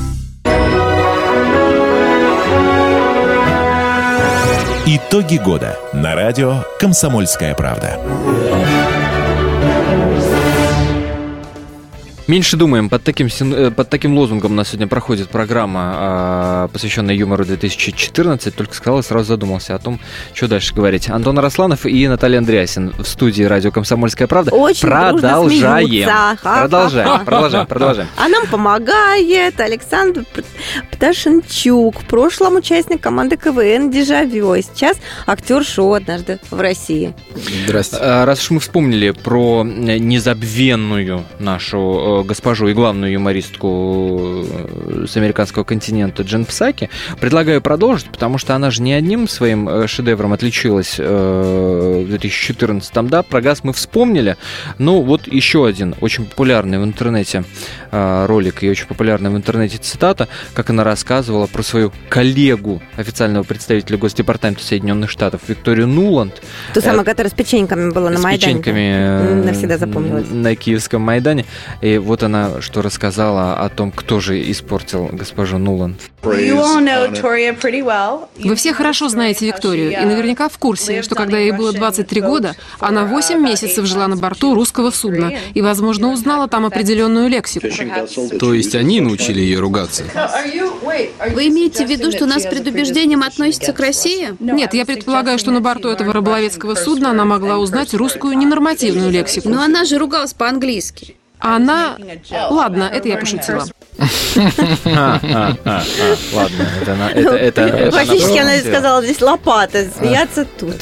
Итоги 4.83 5.37
года 5.37 5.77
на 5.93 6.15
радио 6.15 6.63
«Комсомольская 6.79 7.53
правда». 7.53 7.99
Меньше 12.31 12.55
думаем. 12.55 12.87
Под 12.87 13.03
таким, 13.03 13.27
э, 13.27 13.71
под 13.71 13.89
таким 13.89 14.17
лозунгом 14.17 14.53
у 14.53 14.55
нас 14.55 14.69
сегодня 14.69 14.87
проходит 14.87 15.27
программа, 15.27 15.91
а, 15.93 16.67
посвященная 16.69 17.13
юмору 17.13 17.43
2014. 17.43 18.55
Только 18.55 18.73
сказал 18.73 18.99
и 18.99 19.03
сразу 19.03 19.25
задумался 19.25 19.75
о 19.75 19.79
том, 19.79 19.99
что 20.33 20.47
дальше 20.47 20.73
говорить. 20.73 21.09
Антон 21.09 21.37
Арасланов 21.39 21.85
и 21.85 22.07
Наталья 22.07 22.37
Андреасин 22.37 22.93
в 22.97 23.03
студии 23.03 23.43
радио 23.43 23.71
«Комсомольская 23.71 24.29
правда». 24.29 24.51
Очень 24.51 24.87
продолжаем. 24.87 26.37
Продолжаем, 26.41 27.25
продолжаем, 27.25 27.67
продолжаем. 27.67 28.07
А 28.15 28.29
нам 28.29 28.47
помогает 28.47 29.59
Александр 29.59 30.23
Пташенчук, 30.89 31.99
в 31.99 32.05
прошлом 32.05 32.55
участник 32.55 33.01
команды 33.01 33.35
КВН 33.35 33.91
«Дежавю», 33.91 34.51
а 34.53 34.61
сейчас 34.61 34.95
актер 35.27 35.65
шоу 35.65 35.95
«Однажды 35.95 36.39
в 36.49 36.61
России». 36.61 37.13
Здравствуйте. 37.65 38.05
А, 38.05 38.25
раз 38.25 38.39
уж 38.39 38.51
мы 38.51 38.59
вспомнили 38.61 39.11
про 39.11 39.65
незабвенную 39.65 41.25
нашу 41.37 42.20
э, 42.20 42.20
госпожу 42.23 42.67
и 42.67 42.73
главную 42.73 43.11
юмористку 43.11 44.45
э, 44.45 45.05
с 45.07 45.17
американского 45.17 45.63
континента 45.63 46.23
Джен 46.23 46.45
Псаки. 46.45 46.89
Предлагаю 47.19 47.61
продолжить, 47.61 48.09
потому 48.09 48.37
что 48.37 48.55
она 48.55 48.71
же 48.71 48.81
не 48.81 48.93
одним 48.93 49.27
своим 49.27 49.67
э, 49.69 49.87
шедевром 49.87 50.33
отличилась 50.33 50.95
э, 50.97 52.03
в 52.05 52.09
2014 52.09 52.93
-м, 52.93 53.09
да, 53.09 53.23
про 53.23 53.41
газ 53.41 53.63
мы 53.63 53.73
вспомнили. 53.73 54.37
Ну, 54.77 55.01
вот 55.01 55.27
еще 55.27 55.65
один 55.65 55.95
очень 56.01 56.25
популярный 56.25 56.79
в 56.79 56.83
интернете 56.83 57.43
ролик 57.91 58.63
и 58.63 58.69
очень 58.69 58.87
популярный 58.87 59.29
в 59.29 59.35
интернете 59.35 59.77
цитата, 59.77 60.27
как 60.53 60.69
она 60.69 60.83
рассказывала 60.83 61.47
про 61.47 61.61
свою 61.61 61.91
коллегу, 62.09 62.81
официального 62.95 63.43
представителя 63.43 63.97
Госдепартамента 63.97 64.63
Соединенных 64.63 65.09
Штатов 65.09 65.41
Викторию 65.47 65.87
Нуланд. 65.87 66.41
Ту 66.73 66.81
самую, 66.81 67.05
которая 67.05 67.29
с 67.29 67.33
печеньками 67.33 67.91
была 67.91 68.09
на 68.09 68.17
с 68.17 68.23
Майдане. 68.23 68.53
С 68.53 68.57
печеньками 68.57 69.45
навсегда 69.45 69.77
запомнилась. 69.77 70.25
На 70.29 70.55
Киевском 70.55 71.01
Майдане. 71.01 71.45
И 71.81 71.97
вот 71.97 72.10
она 72.23 72.61
что 72.61 72.81
рассказала 72.81 73.55
о 73.55 73.69
том, 73.69 73.91
кто 73.91 74.19
же 74.19 74.51
испортил 74.51 75.09
госпожу 75.11 75.57
Нуланд. 75.57 75.99
Вы 76.23 76.55
все 78.55 78.73
хорошо 78.73 79.09
знаете 79.09 79.47
Викторию 79.47 79.91
и 79.91 80.05
наверняка 80.05 80.49
в 80.49 80.57
курсе, 80.57 81.01
что 81.01 81.15
когда 81.15 81.37
ей 81.37 81.51
было 81.51 81.73
23 81.73 82.21
года, 82.21 82.55
она 82.79 83.05
8 83.05 83.41
месяцев 83.41 83.85
жила 83.85 84.07
на 84.07 84.17
борту 84.17 84.53
русского 84.53 84.91
судна 84.91 85.33
и, 85.53 85.61
возможно, 85.61 86.11
узнала 86.11 86.47
там 86.47 86.65
определенную 86.65 87.29
лексику. 87.29 87.67
То 88.39 88.53
есть 88.53 88.75
они 88.75 89.01
научили 89.01 89.39
ее 89.39 89.59
ругаться? 89.59 90.03
Вы 91.33 91.47
имеете 91.47 91.85
в 91.85 91.89
виду, 91.89 92.11
что 92.11 92.25
она 92.25 92.39
с 92.39 92.45
предубеждением 92.45 93.23
относится 93.23 93.73
к 93.73 93.79
России? 93.79 94.35
Нет, 94.39 94.73
я 94.73 94.85
предполагаю, 94.85 95.39
что 95.39 95.51
на 95.51 95.61
борту 95.61 95.89
этого 95.89 96.13
рыболовецкого 96.13 96.75
судна 96.75 97.11
она 97.11 97.25
могла 97.25 97.57
узнать 97.57 97.93
русскую 97.93 98.37
ненормативную 98.37 99.09
лексику. 99.09 99.49
Но 99.49 99.61
она 99.61 99.85
же 99.85 99.97
ругалась 99.97 100.33
по-английски. 100.33 101.15
Она... 101.41 101.97
Ладно, 102.49 102.89
это 102.93 103.07
я 103.09 103.17
пошутила. 103.17 103.65
Ладно, 106.33 106.69
это... 107.13 107.91
Фактически 107.91 108.37
она 108.37 108.57
сказала 108.59 109.03
здесь 109.03 109.21
лопата, 109.21 109.87
смеяться 109.97 110.45
тут. 110.59 110.75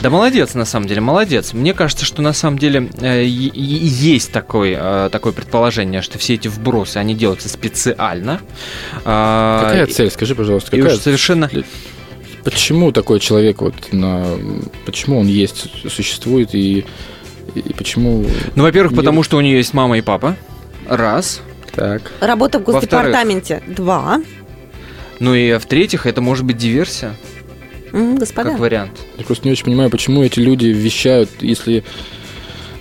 Да 0.00 0.10
молодец, 0.10 0.54
на 0.54 0.66
самом 0.66 0.86
деле, 0.86 1.00
молодец. 1.00 1.54
Мне 1.54 1.72
кажется, 1.74 2.04
что 2.04 2.22
на 2.22 2.34
самом 2.34 2.58
деле 2.58 2.90
э, 3.00 3.24
есть 3.24 4.32
такое, 4.32 5.08
такое 5.08 5.32
предположение, 5.32 6.02
что 6.02 6.18
все 6.18 6.34
эти 6.34 6.48
вбросы, 6.48 6.98
они 6.98 7.14
делаются 7.14 7.48
специально. 7.48 8.40
А, 9.04 9.62
какая 9.64 9.86
цель, 9.86 10.10
скажи, 10.10 10.34
пожалуйста, 10.34 10.70
какая? 10.70 10.96
совершенно... 10.96 11.50
Почему 12.44 12.92
такой 12.92 13.18
человек 13.18 13.60
вот 13.60 13.74
на... 13.92 14.24
Почему 14.84 15.18
он 15.18 15.26
есть, 15.26 15.68
существует 15.90 16.54
и 16.54 16.86
и 17.60 17.72
почему... 17.72 18.24
Ну, 18.54 18.62
во-первых, 18.62 18.92
мир... 18.92 19.00
потому 19.00 19.22
что 19.22 19.36
у 19.36 19.40
нее 19.40 19.56
есть 19.56 19.74
мама 19.74 19.98
и 19.98 20.00
папа. 20.00 20.36
Раз. 20.88 21.40
Так. 21.74 22.12
Работа 22.20 22.58
в 22.58 22.64
Госдепартаменте. 22.64 23.62
Два. 23.66 24.22
Ну 25.20 25.34
и 25.34 25.58
в-третьих, 25.58 26.06
это 26.06 26.20
может 26.20 26.44
быть 26.44 26.56
диверсия. 26.56 27.14
Mm, 27.92 28.18
господа. 28.18 28.50
Как 28.50 28.58
вариант. 28.58 28.92
Я 29.16 29.24
просто 29.24 29.46
не 29.46 29.52
очень 29.52 29.64
понимаю, 29.64 29.90
почему 29.90 30.22
эти 30.22 30.40
люди 30.40 30.66
вещают, 30.66 31.30
если 31.40 31.84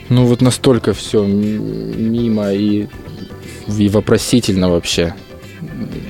ну 0.10 0.26
вот 0.26 0.42
настолько 0.42 0.94
все 0.94 1.26
мимо 1.26 2.52
и, 2.54 2.88
и 3.68 3.90
вопросительно 3.90 4.70
вообще 4.70 5.16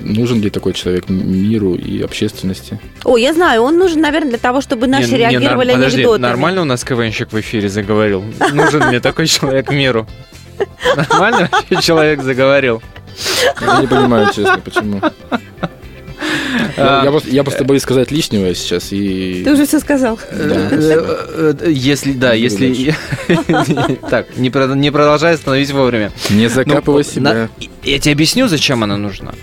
нужен 0.01 0.41
ли 0.41 0.49
такой 0.49 0.73
человек 0.73 1.09
миру 1.09 1.75
и 1.75 2.01
общественности? 2.01 2.79
О, 3.03 3.17
я 3.17 3.33
знаю, 3.33 3.61
он 3.61 3.77
нужен, 3.77 4.01
наверное, 4.01 4.29
для 4.29 4.39
того, 4.39 4.61
чтобы 4.61 4.87
наши 4.87 5.11
не, 5.11 5.17
реагировали 5.17 5.69
не, 5.69 5.75
подожди, 5.75 5.97
анекдотами. 5.97 6.21
нормально 6.21 6.61
у 6.61 6.65
нас 6.65 6.83
КВНщик 6.83 7.31
в 7.31 7.39
эфире 7.39 7.69
заговорил? 7.69 8.23
Нужен 8.53 8.87
мне 8.87 8.99
такой 8.99 9.27
человек 9.27 9.69
миру? 9.71 10.07
Нормально 10.95 11.49
вообще 11.51 11.81
человек 11.81 12.21
заговорил? 12.21 12.81
Я 13.61 13.81
не 13.81 13.87
понимаю, 13.87 14.27
честно, 14.33 14.59
почему. 14.59 15.01
Я, 16.77 17.03
я, 17.03 17.11
просто, 17.11 17.29
я 17.29 17.43
просто 17.43 17.63
боюсь 17.63 17.81
сказать 17.83 18.11
лишнего 18.11 18.53
сейчас 18.53 18.91
и. 18.91 19.43
Ты 19.43 19.53
уже 19.53 19.65
все 19.65 19.79
сказал. 19.79 20.19
Э, 20.29 21.55
э, 21.61 21.71
если 21.71 22.13
да, 22.13 22.33
если 22.33 22.95
так 24.09 24.37
не 24.37 24.49
продолжай 24.49 25.35
остановить 25.35 25.71
вовремя. 25.71 26.11
Не 26.29 26.47
закапывай 26.47 27.03
ну, 27.05 27.11
себя. 27.11 27.49
Я 27.83 27.99
тебе 27.99 28.13
объясню, 28.13 28.47
зачем 28.47 28.83
она 28.83 28.97
нужна. 28.97 29.33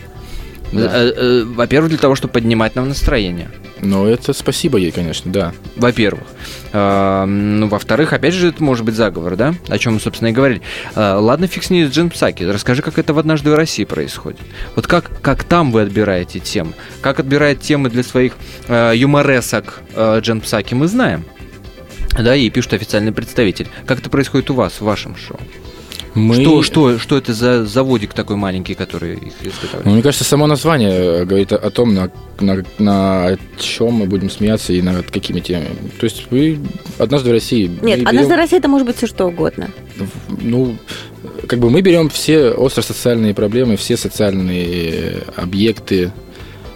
Э, 0.72 1.44
во-первых, 1.44 1.90
для 1.90 1.98
того, 1.98 2.14
чтобы 2.14 2.32
поднимать 2.34 2.74
нам 2.74 2.88
настроение. 2.88 3.50
Ну, 3.80 4.06
это 4.06 4.32
спасибо 4.32 4.78
ей, 4.78 4.92
конечно, 4.92 5.30
да. 5.30 5.52
Во-первых. 5.76 6.24
Э, 6.72 7.24
ну, 7.24 7.66
во-вторых, 7.68 8.12
опять 8.12 8.34
же, 8.34 8.48
это 8.48 8.62
может 8.62 8.84
быть 8.84 8.94
заговор, 8.94 9.36
да? 9.36 9.54
О 9.68 9.78
чем 9.78 9.94
мы, 9.94 10.00
собственно, 10.00 10.28
и 10.28 10.32
говорили. 10.32 10.62
Э, 10.94 11.14
ладно, 11.14 11.46
фиг 11.46 11.64
с 11.64 11.70
ней 11.70 11.86
Джин 11.86 12.10
Псаки. 12.10 12.44
Расскажи, 12.44 12.82
как 12.82 12.98
это 12.98 13.12
в 13.12 13.18
«Однажды 13.18 13.50
в 13.50 13.54
России» 13.54 13.84
происходит. 13.84 14.40
Вот 14.76 14.86
как, 14.86 15.20
как 15.20 15.44
там 15.44 15.72
вы 15.72 15.82
отбираете 15.82 16.38
темы? 16.38 16.72
Как 17.00 17.20
отбирает 17.20 17.60
темы 17.60 17.90
для 17.90 18.02
своих 18.02 18.36
э, 18.68 18.92
юморесок 18.94 19.80
э, 19.94 20.20
Джин 20.20 20.40
Псаки, 20.40 20.74
мы 20.74 20.86
знаем. 20.86 21.24
Да, 22.12 22.36
и 22.36 22.50
пишут 22.50 22.74
официальный 22.74 23.12
представитель. 23.12 23.68
Как 23.86 23.98
это 23.98 24.10
происходит 24.10 24.50
у 24.50 24.54
вас, 24.54 24.74
в 24.74 24.82
вашем 24.82 25.16
шоу? 25.16 25.40
Мы... 26.14 26.34
Что, 26.34 26.62
что, 26.62 26.98
что 26.98 27.16
это 27.16 27.32
за 27.32 27.64
заводик 27.64 28.12
такой 28.12 28.36
маленький, 28.36 28.74
который 28.74 29.14
их 29.14 29.32
изготавливает? 29.40 29.84
Ну, 29.86 29.92
мне 29.92 30.02
кажется, 30.02 30.24
само 30.24 30.46
название 30.46 31.24
говорит 31.24 31.52
о 31.52 31.70
том, 31.70 31.94
на, 31.94 32.10
на, 32.40 32.62
на 32.78 33.38
чем 33.58 33.94
мы 33.94 34.06
будем 34.06 34.28
смеяться 34.28 34.74
и 34.74 34.82
над 34.82 35.10
какими 35.10 35.40
темами. 35.40 35.76
То 35.98 36.04
есть 36.04 36.26
вы 36.30 36.58
однажды 36.98 37.30
в 37.30 37.32
России... 37.32 37.66
Нет, 37.66 38.00
берем... 38.00 38.08
однажды 38.08 38.34
в 38.34 38.36
России 38.36 38.58
это 38.58 38.68
может 38.68 38.86
быть 38.86 38.96
все 38.96 39.06
что 39.06 39.26
угодно. 39.26 39.70
Ну, 40.28 40.76
как 41.46 41.58
бы 41.58 41.70
мы 41.70 41.80
берем 41.80 42.10
все 42.10 42.50
остро-социальные 42.50 43.34
проблемы, 43.34 43.76
все 43.76 43.96
социальные 43.96 45.22
объекты 45.36 46.12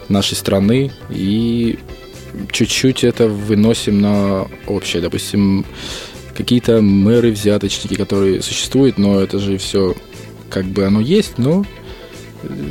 нашей 0.08 0.34
страны 0.34 0.92
и 1.10 1.78
чуть-чуть 2.52 3.04
это 3.04 3.28
выносим 3.28 4.00
на 4.00 4.46
общее. 4.66 5.02
Допустим, 5.02 5.64
какие-то 6.36 6.80
мэры, 6.80 7.30
взяточники, 7.30 7.94
которые 7.94 8.42
существуют, 8.42 8.98
но 8.98 9.20
это 9.20 9.38
же 9.38 9.58
все 9.58 9.94
как 10.50 10.64
бы 10.66 10.84
оно 10.84 11.00
есть, 11.00 11.38
но 11.38 11.64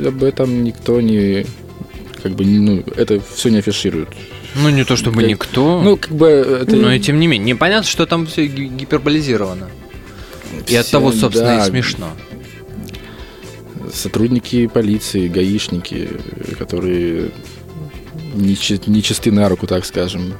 об 0.04 0.22
этом 0.22 0.64
никто 0.64 1.00
не 1.00 1.44
как 2.22 2.32
бы 2.32 2.44
ну 2.44 2.82
это 2.96 3.20
все 3.34 3.50
не 3.50 3.58
афиширует. 3.58 4.08
Ну, 4.54 4.70
не 4.70 4.84
то 4.84 4.96
чтобы 4.96 5.20
как, 5.20 5.28
никто. 5.28 5.82
Ну, 5.82 5.96
как 5.98 6.12
бы... 6.12 6.26
Это... 6.28 6.76
Но 6.76 6.90
и 6.90 6.98
тем 6.98 7.20
не 7.20 7.26
менее. 7.26 7.52
Непонятно, 7.54 7.88
что 7.88 8.06
там 8.06 8.26
все 8.26 8.46
гиперболизировано. 8.46 9.68
И 10.66 10.74
от 10.74 10.90
того, 10.90 11.12
собственно, 11.12 11.58
да. 11.58 11.66
и 11.66 11.68
смешно. 11.68 12.08
Сотрудники 13.92 14.66
полиции, 14.66 15.28
гаишники, 15.28 16.08
которые 16.58 17.32
не, 18.34 18.56
не 18.86 19.02
чисты 19.02 19.30
на 19.30 19.48
руку, 19.48 19.66
так 19.66 19.84
скажем. 19.84 20.34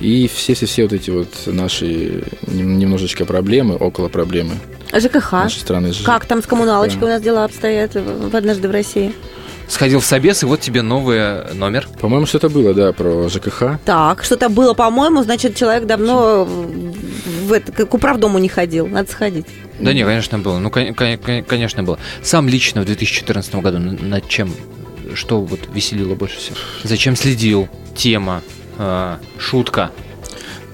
И 0.00 0.28
все-все-все 0.32 0.84
вот 0.84 0.92
эти 0.92 1.10
вот 1.10 1.28
наши 1.46 2.24
немножечко 2.46 3.24
проблемы, 3.26 3.76
около 3.76 4.08
проблемы. 4.08 4.54
ЖКХ. 4.92 5.32
Нашей 5.32 5.60
страны. 5.60 5.92
Как 6.04 6.24
там 6.24 6.42
с 6.42 6.46
коммуналочкой 6.46 7.08
у 7.08 7.10
нас 7.10 7.22
дела 7.22 7.44
обстоят 7.44 7.94
в 7.94 8.34
однажды 8.34 8.68
в 8.68 8.70
России? 8.70 9.12
Сходил 9.68 10.00
в 10.00 10.04
собес, 10.04 10.42
и 10.42 10.46
вот 10.46 10.60
тебе 10.60 10.82
новый 10.82 11.54
номер. 11.54 11.86
По-моему, 12.00 12.26
что-то 12.26 12.48
было, 12.48 12.74
да, 12.74 12.92
про 12.92 13.28
ЖКХ. 13.28 13.78
Так, 13.84 14.24
что-то 14.24 14.48
было, 14.48 14.74
по-моему, 14.74 15.22
значит, 15.22 15.54
человек 15.54 15.86
давно 15.86 16.44
в 16.44 17.52
это, 17.52 17.70
к 17.70 17.94
управдому 17.94 18.38
не 18.38 18.48
ходил. 18.48 18.88
Надо 18.88 19.08
сходить. 19.12 19.46
Да 19.78 19.92
не, 19.92 20.04
конечно, 20.04 20.40
было. 20.40 20.58
Ну, 20.58 20.70
конечно, 20.70 21.84
было. 21.84 22.00
Сам 22.20 22.48
лично 22.48 22.80
в 22.80 22.84
2014 22.84 23.54
году 23.56 23.78
над 23.78 24.28
чем, 24.28 24.52
что 25.14 25.40
вот 25.40 25.60
веселило 25.72 26.16
больше 26.16 26.38
всего? 26.38 26.56
Зачем 26.82 27.14
следил? 27.14 27.68
Тема, 27.94 28.42
э, 28.80 29.16
шутка. 29.38 29.90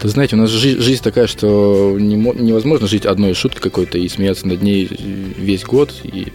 Ты 0.00 0.08
знаете, 0.08 0.36
у 0.36 0.38
нас 0.38 0.50
жизнь, 0.50 0.80
жизнь 0.80 1.02
такая, 1.02 1.26
что 1.26 1.96
не, 1.98 2.16
невозможно 2.16 2.86
жить 2.86 3.06
одной 3.06 3.34
шуткой 3.34 3.62
какой-то 3.62 3.98
и 3.98 4.08
смеяться 4.08 4.46
над 4.46 4.62
ней 4.62 4.86
весь 4.86 5.64
год. 5.64 5.92
И 6.04 6.32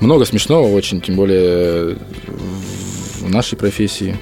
много 0.00 0.24
смешного 0.24 0.68
очень, 0.68 1.00
тем 1.00 1.16
более 1.16 1.98
в 3.20 3.28
нашей 3.28 3.58
профессии. 3.58 4.16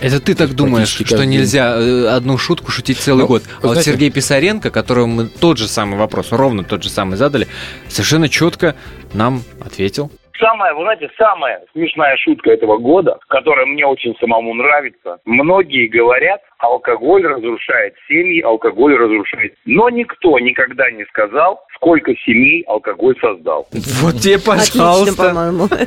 Это 0.00 0.20
ты 0.20 0.34
так 0.34 0.54
думаешь, 0.54 0.88
что 0.88 1.26
нельзя 1.26 1.74
э, 1.76 2.06
одну 2.06 2.38
шутку 2.38 2.70
шутить 2.70 2.98
целый 2.98 3.22
ну, 3.22 3.26
год. 3.26 3.42
А 3.42 3.60
знаете, 3.62 3.74
вот 3.74 3.84
Сергей 3.84 4.10
Писаренко, 4.10 4.70
которому 4.70 5.14
мы 5.14 5.26
тот 5.26 5.58
же 5.58 5.66
самый 5.66 5.98
вопрос, 5.98 6.28
ровно 6.30 6.62
тот 6.62 6.84
же 6.84 6.88
самый 6.88 7.16
задали, 7.16 7.48
совершенно 7.88 8.28
четко 8.28 8.76
нам 9.12 9.42
ответил. 9.60 10.12
Самая, 10.38 10.74
вы 10.74 10.82
знаете, 10.82 11.10
самая 11.18 11.62
смешная 11.72 12.16
шутка 12.18 12.50
этого 12.50 12.78
года, 12.78 13.18
которая 13.28 13.66
мне 13.66 13.84
очень 13.84 14.14
самому 14.20 14.54
нравится. 14.54 15.18
Многие 15.24 15.88
говорят, 15.88 16.40
алкоголь 16.58 17.26
разрушает 17.26 17.94
семьи, 18.06 18.40
алкоголь 18.40 18.96
разрушает. 18.96 19.54
Но 19.64 19.88
никто 19.90 20.38
никогда 20.38 20.90
не 20.90 21.04
сказал, 21.06 21.60
сколько 21.74 22.14
семей 22.24 22.62
алкоголь 22.68 23.16
создал. 23.20 23.66
Вот 24.00 24.16
тебе, 24.16 24.38
пожалуйста. 24.38 25.00
Отлично, 25.00 25.24
по-моему. 25.24 25.68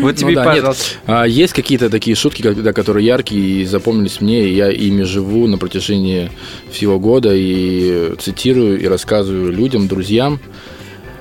Вот 0.00 0.16
тебе, 0.16 0.34
ну 0.36 0.44
пожалуйста. 0.44 0.98
А 1.06 1.26
есть 1.26 1.52
какие-то 1.52 1.90
такие 1.90 2.14
шутки, 2.14 2.42
которые 2.72 3.06
яркие 3.06 3.62
и 3.62 3.64
запомнились 3.64 4.20
мне, 4.20 4.44
и 4.44 4.50
я 4.50 4.70
ими 4.70 5.02
живу 5.02 5.46
на 5.46 5.58
протяжении 5.58 6.30
всего 6.70 6.98
года 6.98 7.30
и 7.32 8.14
цитирую 8.18 8.80
и 8.80 8.86
рассказываю 8.86 9.52
людям, 9.52 9.88
друзьям. 9.88 10.38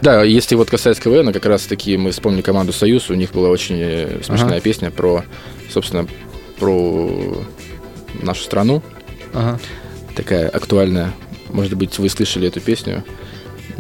Да, 0.02 0.24
если 0.24 0.56
вот 0.56 0.70
касается 0.70 1.02
КВН, 1.02 1.34
как 1.34 1.46
раз 1.46 1.64
таки 1.64 1.98
мы 1.98 2.12
вспомнили 2.12 2.42
команду 2.42 2.74
«Союз», 2.74 3.10
у 3.10 3.16
них 3.16 3.32
была 3.32 3.50
очень 3.50 3.78
э, 3.80 4.22
смешная 4.24 4.54
ага. 4.54 4.62
песня 4.62 4.92
про, 4.92 5.24
собственно, 5.70 6.08
про 6.60 7.38
нашу 8.22 8.44
страну. 8.44 8.84
Ага. 9.34 9.60
Такая 10.16 10.50
актуальная. 10.50 11.14
Может 11.50 11.74
быть, 11.76 11.98
вы 12.00 12.10
слышали 12.10 12.48
эту 12.48 12.60
песню. 12.60 13.04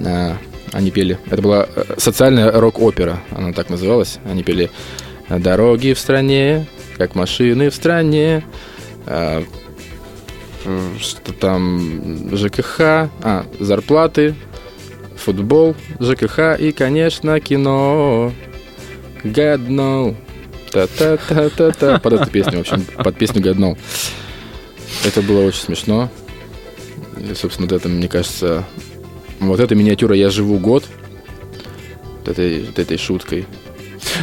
А, 0.06 0.38
они 0.71 0.91
пели. 0.91 1.19
Это 1.30 1.41
была 1.41 1.67
э, 1.75 1.95
социальная 1.97 2.51
рок-опера, 2.51 3.19
она 3.32 3.53
так 3.53 3.69
называлась. 3.69 4.19
Они 4.25 4.43
пели 4.43 4.71
«Дороги 5.30 5.93
в 5.93 5.99
стране, 5.99 6.67
как 6.97 7.15
машины 7.15 7.69
в 7.69 7.75
стране», 7.75 8.43
а, 9.06 9.43
что 10.99 11.34
там 11.34 12.36
ЖКХ, 12.36 12.80
а, 12.80 13.45
зарплаты, 13.60 14.36
футбол, 15.17 15.75
ЖКХ 15.99 16.60
и, 16.60 16.71
конечно, 16.71 17.39
кино. 17.39 18.32
God. 19.23 20.15
Та-та-та-та-та. 20.71 21.99
Под 21.99 22.13
эту 22.13 22.30
песню, 22.30 22.58
в 22.58 22.62
общем, 22.62 22.86
под 23.03 23.17
песню 23.17 23.41
God. 23.41 23.77
Это 25.06 25.21
было 25.21 25.45
очень 25.45 25.62
смешно. 25.62 26.10
И, 27.17 27.34
собственно, 27.34 27.67
вот 27.67 27.75
это, 27.75 27.89
мне 27.89 28.08
кажется, 28.08 28.63
вот 29.39 29.60
эта 29.60 29.75
миниатюра 29.75 30.15
«Я 30.15 30.30
живу 30.30 30.58
год», 30.60 30.86
вот 32.19 32.27
этой, 32.27 32.63
вот 32.63 32.80
этой 32.80 32.97
шуткой, 32.97 33.45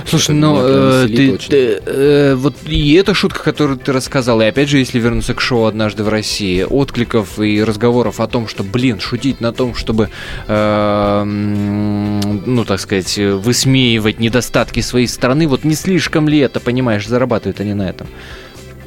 Слушай, 0.07 0.35
ну 0.35 0.59
э, 0.61 1.09
ты, 1.09 1.39
ты, 1.39 1.81
э, 1.85 2.35
вот 2.35 2.55
и 2.67 2.95
эта 2.95 3.15
шутка, 3.15 3.43
которую 3.43 3.79
ты 3.79 3.93
рассказал, 3.93 4.41
и 4.41 4.45
опять 4.45 4.69
же, 4.69 4.79
если 4.79 4.99
вернуться 4.99 5.35
к 5.35 5.41
шоу 5.41 5.65
однажды 5.65 6.05
в 6.05 6.09
России, 6.09 6.63
откликов 6.63 7.39
и 7.39 7.63
разговоров 7.63 8.21
о 8.21 8.27
том, 8.27 8.49
что, 8.49 8.63
блин, 8.63 9.01
шутить 9.01 9.41
на 9.41 9.53
том, 9.53 9.75
чтобы, 9.75 10.11
э, 10.47 11.25
ну 11.25 12.65
так 12.65 12.81
сказать, 12.81 13.17
высмеивать 13.19 14.19
недостатки 14.21 14.81
своей 14.81 15.07
страны, 15.07 15.47
вот 15.47 15.65
не 15.65 15.75
слишком 15.75 16.29
ли 16.29 16.39
это, 16.39 16.61
понимаешь, 16.61 17.07
зарабатывают 17.07 17.61
они 17.61 17.75
на 17.75 17.89
этом? 17.89 18.07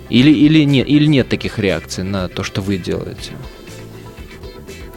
Или, 0.10 0.32
или, 0.32 0.64
нет, 0.64 0.88
или 0.88 1.06
нет 1.06 1.28
таких 1.28 1.60
реакций 1.60 2.04
на 2.04 2.28
то, 2.30 2.44
что 2.44 2.62
вы 2.62 2.78
делаете? 2.78 3.32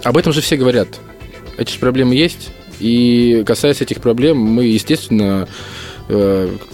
Об 0.04 0.16
этом 0.16 0.32
же 0.32 0.40
все 0.40 0.56
говорят. 0.56 0.88
Эти 1.58 1.72
же 1.72 1.78
проблемы 1.78 2.14
есть. 2.14 2.50
И 2.78 3.42
касаясь 3.46 3.82
этих 3.82 4.00
проблем, 4.00 4.38
мы, 4.38 4.64
естественно, 4.64 5.46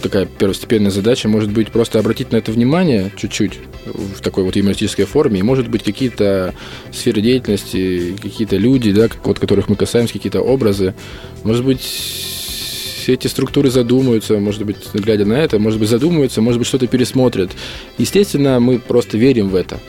такая 0.01 0.25
первостепенная 0.25 0.91
задача 0.91 1.27
может 1.27 1.51
быть 1.51 1.69
просто 1.71 1.99
обратить 1.99 2.31
на 2.31 2.37
это 2.37 2.51
внимание 2.51 3.11
чуть-чуть 3.15 3.59
в 3.85 4.21
такой 4.21 4.43
вот 4.43 4.55
юмористической 4.55 5.05
форме, 5.05 5.39
и 5.39 5.43
может 5.43 5.67
быть 5.67 5.83
какие-то 5.83 6.53
сферы 6.91 7.21
деятельности, 7.21 8.15
какие-то 8.21 8.57
люди, 8.57 8.91
да, 8.91 9.07
вот 9.23 9.39
которых 9.39 9.69
мы 9.69 9.75
касаемся, 9.75 10.13
какие-то 10.13 10.41
образы, 10.41 10.95
может 11.43 11.63
быть 11.63 11.81
все 11.81 13.13
эти 13.13 13.27
структуры 13.27 13.69
задумаются, 13.69 14.37
может 14.37 14.63
быть, 14.65 14.77
глядя 14.93 15.25
на 15.25 15.35
это, 15.35 15.59
может 15.59 15.79
быть, 15.79 15.87
задумаются, 15.87 16.41
может 16.41 16.59
быть, 16.59 16.67
что-то 16.67 16.87
пересмотрят. 16.87 17.51
Естественно, 17.97 18.59
мы 18.59 18.79
просто 18.79 19.17
верим 19.17 19.47
в 19.47 19.55
это. 19.55 19.79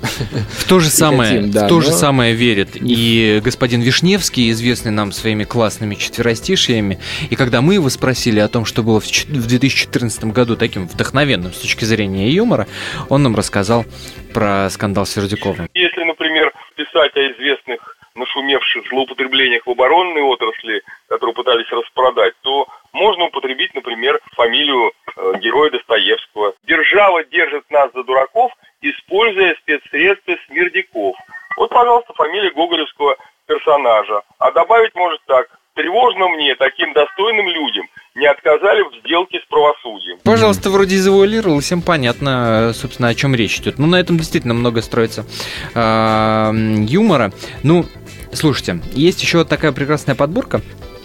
В 0.00 0.68
то 0.68 0.80
же 0.80 0.88
самое, 0.88 1.36
хотим, 1.36 1.50
да, 1.50 1.66
в 1.66 1.68
то 1.68 1.76
но... 1.76 1.80
же 1.80 1.92
самое 1.92 2.34
верит 2.34 2.70
и 2.74 3.40
господин 3.42 3.80
Вишневский, 3.80 4.50
известный 4.50 4.92
нам 4.92 5.12
своими 5.12 5.44
классными 5.44 5.94
четверостишиями. 5.94 6.98
И 7.30 7.36
когда 7.36 7.60
мы 7.60 7.74
его 7.74 7.88
спросили 7.88 8.40
о 8.40 8.48
том, 8.48 8.64
что 8.64 8.82
было 8.82 9.00
в 9.00 9.46
2014 9.46 10.24
году 10.26 10.56
таким 10.56 10.86
вдохновенным 10.86 11.52
с 11.52 11.58
точки 11.58 11.84
зрения 11.84 12.30
юмора, 12.30 12.66
он 13.08 13.22
нам 13.22 13.36
рассказал 13.36 13.84
про 14.32 14.68
скандал 14.70 15.06
с 15.06 15.10
Сердюковым. 15.10 15.68
Если, 15.74 16.02
например, 16.04 16.52
писать 16.76 17.16
о 17.16 17.32
известных 17.32 17.96
нашумевших 18.16 18.88
злоупотреблениях 18.88 19.66
в 19.66 19.70
оборонной 19.70 20.22
отрасли, 20.22 20.82
которые 21.08 21.34
пытались 21.34 21.70
распродать, 21.70 22.34
то 22.42 22.66
можно 22.92 23.24
употребить, 23.24 23.74
например, 23.74 24.18
фамилию 24.34 24.90
э, 25.16 25.32
героя 25.40 25.70
Достоевского. 25.70 26.54
Держава 26.66 27.24
держит 27.24 27.70
нас 27.70 27.90
за 27.94 28.02
дураков, 28.04 28.52
используя 28.90 29.54
спецсредства 29.62 30.36
смердяков. 30.46 31.16
Вот, 31.56 31.70
пожалуйста, 31.70 32.12
фамилия 32.14 32.50
гоголевского 32.50 33.16
персонажа. 33.46 34.22
А 34.38 34.52
добавить 34.52 34.94
может 34.94 35.20
так. 35.26 35.48
Тревожно 35.74 36.28
мне, 36.28 36.54
таким 36.54 36.94
достойным 36.94 37.48
людям, 37.48 37.86
не 38.14 38.26
отказали 38.26 38.80
в 38.82 38.98
сделке 39.00 39.40
с 39.40 39.44
правосудием. 39.46 40.18
Пожалуйста, 40.24 40.70
вроде 40.70 40.96
завуалировал, 40.96 41.60
всем 41.60 41.82
понятно, 41.82 42.72
собственно, 42.74 43.08
о 43.08 43.14
чем 43.14 43.34
речь 43.34 43.58
идет. 43.58 43.78
Ну, 43.78 43.86
на 43.86 43.96
этом 43.96 44.16
действительно 44.16 44.54
много 44.54 44.80
строится 44.80 45.26
э, 45.74 46.52
юмора. 46.88 47.30
Ну, 47.62 47.84
слушайте, 48.32 48.80
есть 48.92 49.20
еще 49.20 49.44
такая 49.44 49.72
прекрасная 49.72 50.14
подборка 50.14 50.62
а, 50.62 50.95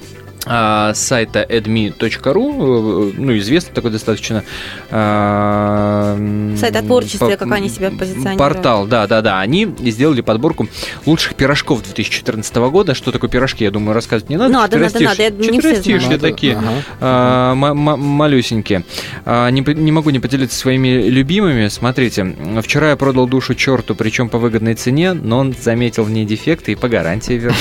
сайта 0.44 1.46
adme.ru, 1.48 3.12
э, 3.12 3.14
ну, 3.16 3.38
известный 3.38 3.74
такой 3.74 3.92
достаточно... 3.92 4.44
А, 4.90 6.18
Сайт 6.58 6.76
о 6.76 6.82
творчестве, 6.82 7.20
по, 7.20 7.38
как 7.38 7.52
они 7.52 7.70
себя 7.70 7.92
позиционируют. 7.92 8.40
Pортал, 8.40 8.88
да-да-да. 8.88 9.40
Они 9.40 9.72
сделали 9.80 10.22
подборку 10.22 10.68
лучших 11.06 11.36
пирожков 11.36 11.84
2014 11.84 12.56
года. 12.56 12.96
Что 12.96 13.12
такое 13.12 13.30
пирожки, 13.30 13.64
я 13.64 13.72
думаю, 13.72 13.94
рассказывать 13.94 14.30
не 14.30 14.38
надо. 14.38 14.52
Надо, 14.52 14.78
надо, 14.80 15.00
надо. 15.00 15.22
Я 15.22 15.30
Четверостишья 15.30 16.18
такие, 16.18 16.58
ага. 16.58 16.72
а, 17.00 17.54
малюсенькие. 17.56 18.84
А, 19.26 19.50
не, 19.50 19.62
не 19.62 19.92
могу 19.92 20.10
не 20.10 20.20
поделиться 20.20 20.58
своими 20.58 21.08
любимыми. 21.08 21.68
Смотрите, 21.68 22.36
вчера 22.64 22.90
я 22.90 22.96
продал 22.96 23.28
душу 23.28 23.54
черту, 23.54 23.94
причем 23.94 24.28
по 24.28 24.40
выгодной 24.40 24.74
цене, 24.74 25.14
но 25.14 25.38
он 25.38 25.54
заметил 25.60 26.04
в 26.04 26.10
ней 26.10 26.26
дефекты 26.26 26.72
и 26.72 26.76
по 26.76 26.90
гарантии 26.90 27.34
вернул. 27.34 27.58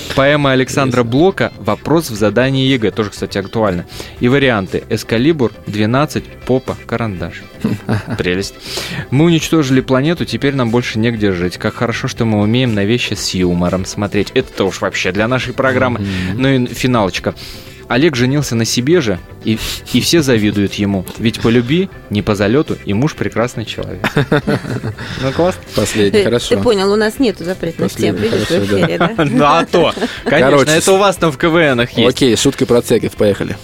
Поэма 0.16 0.52
Александра 0.52 1.02
Блока 1.02 1.52
«Вопрос 1.58 2.08
в 2.08 2.14
задании 2.14 2.66
ЕГЭ». 2.68 2.90
Тоже, 2.90 3.10
кстати, 3.10 3.36
актуально. 3.36 3.84
И 4.18 4.28
варианты. 4.28 4.82
Эскалибур, 4.88 5.52
12, 5.66 6.24
попа, 6.46 6.74
карандаш. 6.86 7.42
Прелесть. 8.18 8.54
Мы 9.10 9.26
уничтожили 9.26 9.82
планету, 9.82 10.24
теперь 10.24 10.54
нам 10.54 10.70
больше 10.70 10.98
негде 10.98 11.32
жить. 11.32 11.58
Как 11.58 11.74
хорошо, 11.74 12.08
что 12.08 12.24
мы 12.24 12.40
умеем 12.40 12.74
на 12.74 12.86
вещи 12.86 13.12
с 13.12 13.34
юмором 13.34 13.84
смотреть. 13.84 14.30
Это 14.32 14.64
уж 14.64 14.80
вообще 14.80 15.12
для 15.12 15.28
нашей 15.28 15.52
программы. 15.52 16.00
Ну 16.34 16.48
и 16.48 16.66
финалочка. 16.66 17.34
Олег 17.88 18.16
женился 18.16 18.54
на 18.56 18.64
себе 18.64 19.00
же, 19.00 19.18
и, 19.44 19.58
и 19.92 20.00
все 20.00 20.22
завидуют 20.22 20.74
ему. 20.74 21.06
Ведь 21.18 21.40
по 21.40 21.48
любви, 21.48 21.88
не 22.10 22.22
по 22.22 22.34
залету, 22.34 22.76
и 22.84 22.92
муж 22.94 23.14
прекрасный 23.14 23.64
человек. 23.64 24.04
Ну, 25.22 25.32
класс. 25.32 25.58
Последний, 25.74 26.22
хорошо. 26.22 26.56
Ты 26.56 26.62
понял, 26.62 26.92
у 26.92 26.96
нас 26.96 27.18
нету 27.18 27.44
запретных 27.44 27.92
тем, 27.92 28.16
видишь, 28.16 28.46
в 28.46 28.50
эфире, 28.50 28.98
да? 28.98 29.14
Ну, 29.24 29.44
а 29.44 29.64
то. 29.64 29.92
Конечно, 30.24 30.70
это 30.70 30.92
у 30.92 30.98
вас 30.98 31.16
там 31.16 31.32
в 31.32 31.38
КВНах 31.38 31.90
есть. 31.92 32.16
Окей, 32.16 32.36
шутка 32.36 32.66
про 32.66 32.82
церковь, 32.82 33.12
поехали. 33.12 33.56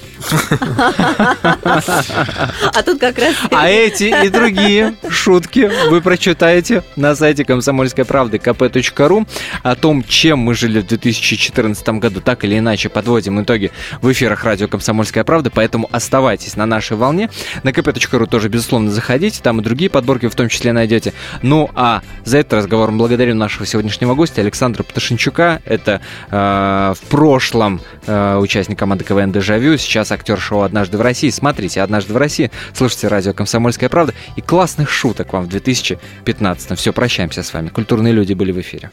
А 2.75 2.83
тут 2.85 3.01
как 3.01 3.19
раз... 3.19 3.35
А 3.51 3.69
эти 3.69 4.05
и 4.25 4.29
другие 4.29 4.95
шутки 5.09 5.71
вы 5.89 6.01
прочитаете 6.01 6.83
на 6.97 7.15
сайте 7.15 7.45
комсомольской 7.45 8.05
правды 8.05 8.39
kp.ru 8.39 9.27
о 9.63 9.75
том, 9.75 10.03
чем 10.05 10.39
мы 10.41 10.55
жили 10.55 10.81
в 10.81 10.87
2014 10.87 11.89
году. 11.89 12.21
Так 12.21 12.45
или 12.45 12.59
иначе 12.59 12.89
подводим 12.89 13.43
итоги 13.43 13.73
в 14.01 14.11
эфирах 14.11 14.45
радио 14.45 14.69
«Комсомольская 14.69 15.25
правда», 15.25 15.51
поэтому 15.51 15.89
оставайтесь 15.93 16.57
на 16.57 16.67
нашей 16.67 16.97
волне. 16.97 17.31
На 17.63 17.71
kp.ru 17.71 18.27
тоже, 18.27 18.49
безусловно, 18.49 18.91
заходите, 18.91 19.41
там 19.43 19.61
и 19.61 19.63
другие 19.63 19.91
подборки 19.91 20.29
в 20.29 20.35
том 20.35 20.49
числе 20.49 20.73
найдете. 20.73 21.13
Ну, 21.43 21.71
а 21.75 22.03
за 22.25 22.39
этот 22.39 22.55
разговор 22.55 22.91
мы 22.91 22.99
благодарим 22.99 23.39
нашего 23.39 23.67
сегодняшнего 23.67 24.15
гостя 24.15 24.41
Александра 24.41 24.83
Пташенчука. 24.83 25.61
Это 25.65 26.01
э, 26.31 26.95
в 26.97 27.07
прошлом 27.09 27.81
э, 28.07 28.37
участник 28.37 28.79
команды 28.79 29.05
КВН 29.05 29.33
«Дежавю», 29.33 29.77
сейчас 29.79 30.12
актер 30.15 30.39
шоу 30.39 30.63
«Однажды 30.63 30.99
в 30.99 31.01
России». 31.01 31.31
Смотрите 31.31 31.81
«Однажды 31.83 32.13
в 32.15 32.17
России», 32.17 32.51
слушайте 32.75 33.09
радио 33.09 33.33
«Комсомольская 33.33 33.89
правда» 33.89 34.15
и 34.37 34.41
классных 34.41 34.91
шуток 34.91 35.33
вам 35.33 35.45
в 35.45 35.49
2015 35.49 36.79
Все, 36.79 36.93
прощаемся 36.93 37.43
с 37.43 37.53
вами. 37.53 37.69
Культурные 37.69 38.13
люди 38.13 38.33
были 38.35 38.53
в 38.53 38.61
эфире. 38.61 38.91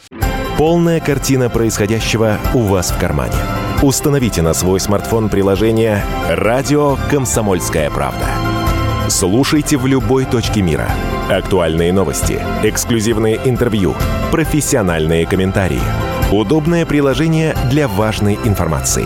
Полная 0.58 1.00
картина 1.00 1.50
происходящего 1.50 2.38
у 2.54 2.60
вас 2.60 2.92
в 2.92 3.00
кармане. 3.00 3.36
Установите 3.82 4.42
на 4.42 4.54
свой 4.54 4.80
смартфон 4.80 5.30
приложение 5.30 6.04
«Радио 6.28 6.98
Комсомольская 7.10 7.90
правда». 7.90 8.26
Слушайте 9.08 9.78
в 9.78 9.88
любой 9.88 10.26
точке 10.26 10.62
мира. 10.62 10.88
Актуальные 11.30 11.94
новости, 11.94 12.40
эксклюзивные 12.64 13.40
интервью, 13.46 13.96
профессиональные 14.32 15.26
комментарии. 15.26 15.82
Удобное 16.32 16.86
приложение 16.86 17.56
для 17.72 17.88
важной 17.88 18.36
информации. 18.46 19.06